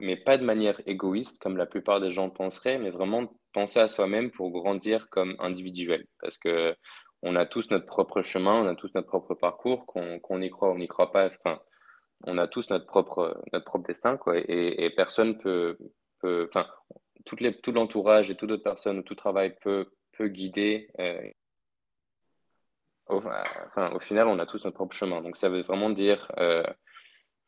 mais 0.00 0.16
pas 0.16 0.38
de 0.38 0.44
manière 0.44 0.80
égoïste, 0.86 1.38
comme 1.40 1.56
la 1.56 1.66
plupart 1.66 2.00
des 2.00 2.10
gens 2.12 2.30
penseraient, 2.30 2.78
mais 2.78 2.90
vraiment 2.90 3.32
penser 3.52 3.80
à 3.80 3.88
soi-même 3.88 4.30
pour 4.32 4.50
grandir 4.50 5.08
comme 5.10 5.36
individuel. 5.38 6.06
Parce 6.20 6.38
que 6.38 6.74
on 7.22 7.36
a 7.36 7.46
tous 7.46 7.70
notre 7.70 7.86
propre 7.86 8.22
chemin, 8.22 8.64
on 8.64 8.68
a 8.68 8.74
tous 8.74 8.90
notre 8.94 9.08
propre 9.08 9.34
parcours, 9.34 9.86
qu'on 9.86 10.18
qu'on 10.20 10.40
y 10.40 10.50
croit 10.50 10.70
ou 10.70 10.72
on 10.74 10.78
n'y 10.78 10.88
croit 10.88 11.12
pas. 11.12 11.28
Enfin, 11.28 11.60
on 12.22 12.38
a 12.38 12.46
tous 12.48 12.70
notre 12.70 12.86
propre, 12.86 13.42
notre 13.52 13.64
propre 13.64 13.86
destin, 13.86 14.16
quoi, 14.16 14.34
et, 14.36 14.90
personne 14.96 15.38
peut, 15.38 15.76
peut 16.20 16.48
enfin, 16.48 16.66
tout 17.24 17.72
l'entourage 17.72 18.30
et 18.30 18.34
toute 18.34 18.50
autre 18.50 18.62
personne 18.62 18.98
ou 18.98 19.02
tout 19.02 19.14
travail 19.14 19.54
peut, 19.60 19.88
guider. 20.20 20.88
Euh, 21.00 21.30
au, 23.08 23.20
final, 23.98 24.28
on 24.28 24.38
a 24.38 24.46
tous 24.46 24.64
notre 24.64 24.76
propre 24.76 24.94
chemin. 24.94 25.20
Donc, 25.20 25.36
ça 25.36 25.48
veut 25.48 25.62
vraiment 25.62 25.90
dire, 25.90 26.30
euh, 26.38 26.62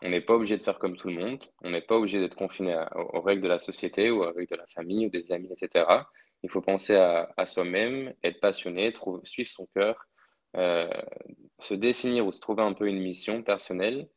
on 0.02 0.08
n'est 0.10 0.20
pas 0.20 0.34
obligé 0.34 0.56
de 0.56 0.62
faire 0.62 0.78
comme 0.78 0.96
tout 0.96 1.08
le 1.08 1.14
monde, 1.14 1.42
on 1.62 1.70
n'est 1.70 1.80
pas 1.80 1.96
obligé 1.96 2.20
d'être 2.20 2.36
confiné 2.36 2.76
aux, 2.94 3.20
règles 3.20 3.42
de 3.42 3.48
la 3.48 3.58
société 3.58 4.10
ou 4.10 4.22
aux 4.22 4.32
règles 4.32 4.50
de 4.50 4.56
la 4.56 4.66
famille 4.66 5.06
ou 5.06 5.10
des 5.10 5.32
amis, 5.32 5.50
etc. 5.50 5.86
Il 6.42 6.50
faut 6.50 6.60
penser 6.60 6.96
à, 6.96 7.46
soi-même, 7.46 8.12
être 8.22 8.40
passionné, 8.40 8.92
suivre 9.24 9.50
son 9.50 9.66
cœur, 9.74 10.06
euh, 10.56 10.88
se 11.58 11.74
définir 11.74 12.26
ou 12.26 12.32
se 12.32 12.40
trouver 12.40 12.62
un 12.62 12.72
peu 12.72 12.88
une 12.88 13.00
mission 13.00 13.42
personnelle 13.42 14.08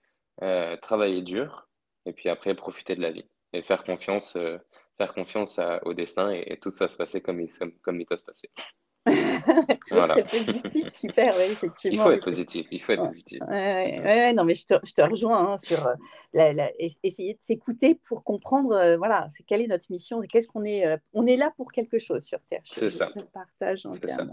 euh, 0.42 0.78
travailler 0.78 1.22
dur 1.22 1.68
et 2.06 2.14
puis 2.14 2.30
après 2.30 2.56
profiter 2.56 2.96
de 2.96 3.02
la 3.02 3.12
vie 3.12 3.26
et 3.54 3.62
faire 3.62 3.84
confiance, 3.84 4.36
euh, 4.36 4.58
faire 4.98 5.14
confiance 5.14 5.60
au 5.84 5.94
destin 5.94 6.32
et, 6.32 6.58
tout 6.62 6.72
ça 6.72 6.88
se 6.88 6.98
passer 6.98 7.22
comme 7.22 7.42
il, 7.42 7.50
comme, 7.82 8.00
il 8.00 8.06
doit 8.06 8.18
se 8.18 8.24
passer. 8.24 8.50
voilà. 9.92 10.22
positif, 10.22 10.90
super, 10.90 11.36
oui, 11.38 11.44
effectivement. 11.52 12.04
Il 12.04 12.08
faut 12.08 12.12
être 12.12 12.24
positif, 12.24 12.68
il 12.70 12.82
faut 12.82 12.92
être 12.92 13.06
positif. 13.08 13.40
Ouais, 13.48 14.34
non, 14.34 14.44
mais 14.44 14.56
je 14.56 14.66
te, 14.66 14.74
je 14.84 14.94
te 14.94 15.02
rejoins 15.02 15.54
hein, 15.54 15.58
sur 15.58 15.88
euh, 15.88 15.94
la, 16.34 16.54
la, 16.54 16.72
essayer 16.78 17.34
de 17.34 17.42
s'écouter 17.42 18.00
pour 18.08 18.24
comprendre, 18.24 18.96
voilà, 18.98 19.28
c'est 19.32 19.44
quelle 19.44 19.62
est 19.62 19.68
notre 19.68 19.88
mission, 19.90 20.22
qu'est-ce 20.22 20.48
qu'on 20.48 20.66
est, 20.66 20.86
on 21.14 21.26
est 21.26 21.38
là 21.38 21.52
pour 21.58 21.72
quelque 21.72 21.98
chose 21.98 22.24
sur 22.24 22.40
Terre. 22.50 22.62
C'est 22.66 22.90
ça. 22.90 23.10
partage 23.34 23.88
C'est 23.92 24.10
ça. 24.10 24.28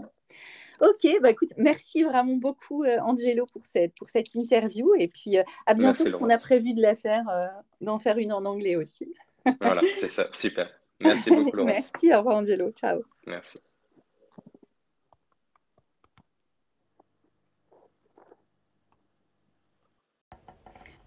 Ok, 0.79 1.07
bah 1.21 1.31
écoute, 1.31 1.49
merci 1.57 2.03
vraiment 2.03 2.35
beaucoup 2.35 2.83
euh, 2.83 2.99
Angelo 2.99 3.47
pour 3.47 3.65
cette, 3.65 3.95
pour 3.95 4.09
cette 4.09 4.33
interview 4.35 4.93
et 4.95 5.07
puis 5.07 5.37
euh, 5.37 5.43
à 5.65 5.73
bientôt. 5.73 6.03
On 6.21 6.29
a 6.29 6.37
prévu 6.37 6.73
de 6.73 6.81
la 6.81 6.95
faire, 6.95 7.27
euh, 7.29 7.47
d'en 7.81 7.97
faire 7.97 8.17
une 8.17 8.31
en 8.31 8.45
anglais 8.45 8.75
aussi. 8.75 9.11
voilà, 9.61 9.81
c'est 9.95 10.07
ça, 10.07 10.27
super. 10.33 10.69
Merci 10.99 11.29
beaucoup 11.29 11.55
Laurence. 11.55 11.73
merci, 11.73 12.13
au 12.13 12.17
revoir 12.17 12.37
Angelo, 12.37 12.71
ciao. 12.71 13.01
Merci. 13.25 13.57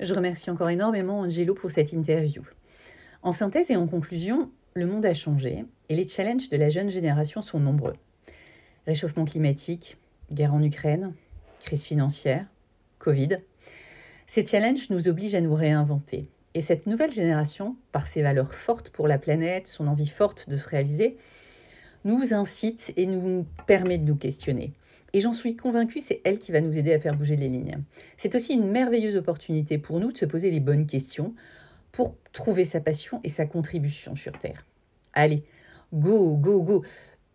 Je 0.01 0.15
remercie 0.15 0.51
encore 0.51 0.71
énormément 0.71 1.21
Angelo 1.21 1.55
pour 1.55 1.71
cette 1.71 1.93
interview. 1.93 2.43
En 3.23 3.33
synthèse 3.33 3.71
et 3.71 3.77
en 3.77 3.87
conclusion, 3.87 4.51
le 4.75 4.87
monde 4.87 5.05
a 5.05 5.15
changé 5.15 5.65
et 5.89 5.95
les 5.95 6.09
challenges 6.09 6.49
de 6.49 6.57
la 6.57 6.71
jeune 6.71 6.89
génération 6.89 7.43
sont 7.43 7.61
nombreux. 7.61 7.95
Réchauffement 8.91 9.25
climatique, 9.25 9.99
guerre 10.33 10.53
en 10.53 10.61
Ukraine, 10.61 11.15
crise 11.61 11.85
financière, 11.85 12.45
Covid. 12.99 13.37
Ces 14.27 14.45
challenges 14.45 14.91
nous 14.91 15.07
obligent 15.07 15.37
à 15.37 15.41
nous 15.41 15.55
réinventer. 15.55 16.27
Et 16.55 16.61
cette 16.61 16.89
nouvelle 16.89 17.13
génération, 17.13 17.77
par 17.93 18.09
ses 18.09 18.21
valeurs 18.21 18.53
fortes 18.53 18.91
pour 18.91 19.07
la 19.07 19.17
planète, 19.17 19.69
son 19.69 19.87
envie 19.87 20.09
forte 20.09 20.49
de 20.49 20.57
se 20.57 20.69
réaliser, 20.69 21.19
nous 22.05 22.35
incite 22.35 22.93
et 22.97 23.07
nous 23.07 23.47
permet 23.69 23.97
de 23.97 24.07
nous 24.07 24.17
questionner. 24.17 24.73
Et 25.13 25.21
j'en 25.21 25.35
suis 25.35 25.55
convaincue, 25.55 26.01
c'est 26.01 26.21
elle 26.25 26.41
qui 26.41 26.51
va 26.51 26.61
nous 26.61 26.77
aider 26.77 26.93
à 26.93 26.99
faire 26.99 27.15
bouger 27.15 27.37
les 27.37 27.47
lignes. 27.47 27.79
C'est 28.19 28.35
aussi 28.35 28.55
une 28.55 28.69
merveilleuse 28.73 29.17
opportunité 29.17 29.79
pour 29.79 30.01
nous 30.01 30.11
de 30.11 30.19
se 30.19 30.25
poser 30.25 30.51
les 30.51 30.59
bonnes 30.59 30.89
questions 30.89 31.33
pour 31.93 32.17
trouver 32.33 32.65
sa 32.65 32.81
passion 32.81 33.21
et 33.23 33.29
sa 33.29 33.47
contribution 33.47 34.17
sur 34.17 34.33
Terre. 34.33 34.67
Allez, 35.13 35.45
go, 35.93 36.37
go, 36.37 36.61
go 36.61 36.83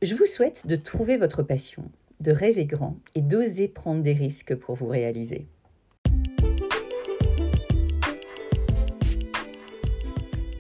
je 0.06 0.16
vous 0.16 0.26
souhaite 0.26 0.68
de 0.68 0.76
trouver 0.76 1.18
votre 1.18 1.44
passion 1.44 1.84
de 2.20 2.32
rêver 2.32 2.66
grand 2.66 2.98
et 3.14 3.22
d'oser 3.22 3.68
prendre 3.68 4.02
des 4.02 4.14
risques 4.14 4.56
pour 4.56 4.76
vous 4.76 4.88
réaliser. 4.88 5.48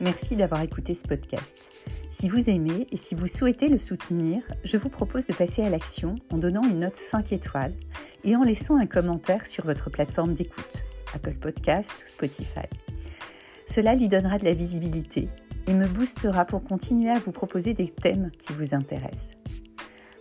Merci 0.01 0.35
d'avoir 0.35 0.61
écouté 0.61 0.93
ce 0.93 1.07
podcast. 1.07 1.69
Si 2.11 2.29
vous 2.29 2.49
aimez 2.49 2.87
et 2.91 2.97
si 2.97 3.15
vous 3.15 3.27
souhaitez 3.27 3.69
le 3.69 3.77
soutenir, 3.77 4.41
je 4.63 4.77
vous 4.77 4.89
propose 4.89 5.25
de 5.27 5.33
passer 5.33 5.63
à 5.63 5.69
l'action 5.69 6.15
en 6.31 6.37
donnant 6.37 6.63
une 6.63 6.79
note 6.79 6.97
5 6.97 7.31
étoiles 7.31 7.73
et 8.23 8.35
en 8.35 8.43
laissant 8.43 8.77
un 8.77 8.85
commentaire 8.85 9.47
sur 9.47 9.65
votre 9.65 9.89
plateforme 9.89 10.33
d'écoute, 10.33 10.83
Apple 11.13 11.35
Podcast 11.35 11.91
ou 11.91 12.09
Spotify. 12.09 12.67
Cela 13.65 13.95
lui 13.95 14.07
donnera 14.07 14.37
de 14.37 14.45
la 14.45 14.53
visibilité 14.53 15.27
et 15.67 15.73
me 15.73 15.87
boostera 15.87 16.45
pour 16.45 16.63
continuer 16.63 17.09
à 17.09 17.19
vous 17.19 17.31
proposer 17.31 17.73
des 17.73 17.89
thèmes 17.89 18.31
qui 18.37 18.53
vous 18.53 18.73
intéressent. 18.73 19.29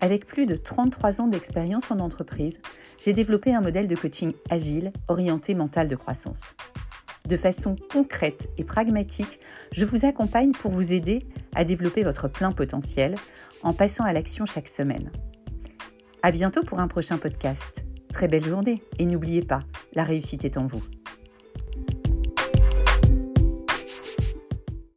Avec 0.00 0.26
plus 0.26 0.46
de 0.46 0.56
33 0.56 1.20
ans 1.20 1.26
d'expérience 1.26 1.90
en 1.90 2.00
entreprise, 2.00 2.60
j'ai 2.98 3.12
développé 3.12 3.54
un 3.54 3.60
modèle 3.60 3.88
de 3.88 3.96
coaching 3.96 4.32
agile 4.50 4.92
orienté 5.08 5.54
mental 5.54 5.88
de 5.88 5.96
croissance. 5.96 6.42
De 7.26 7.36
façon 7.36 7.74
concrète 7.92 8.48
et 8.56 8.62
pragmatique, 8.62 9.40
je 9.72 9.84
vous 9.84 10.06
accompagne 10.06 10.52
pour 10.52 10.70
vous 10.70 10.92
aider 10.92 11.18
à 11.56 11.64
développer 11.64 12.04
votre 12.04 12.28
plein 12.28 12.52
potentiel 12.52 13.16
en 13.64 13.72
passant 13.72 14.04
à 14.04 14.12
l'action 14.12 14.46
chaque 14.46 14.68
semaine. 14.68 15.10
À 16.22 16.30
bientôt 16.30 16.62
pour 16.62 16.78
un 16.78 16.86
prochain 16.86 17.18
podcast. 17.18 17.82
Très 18.12 18.28
belle 18.28 18.44
journée 18.44 18.80
et 19.00 19.06
n'oubliez 19.06 19.42
pas, 19.42 19.60
la 19.94 20.04
réussite 20.04 20.44
est 20.44 20.56
en 20.56 20.66
vous. 20.68 20.82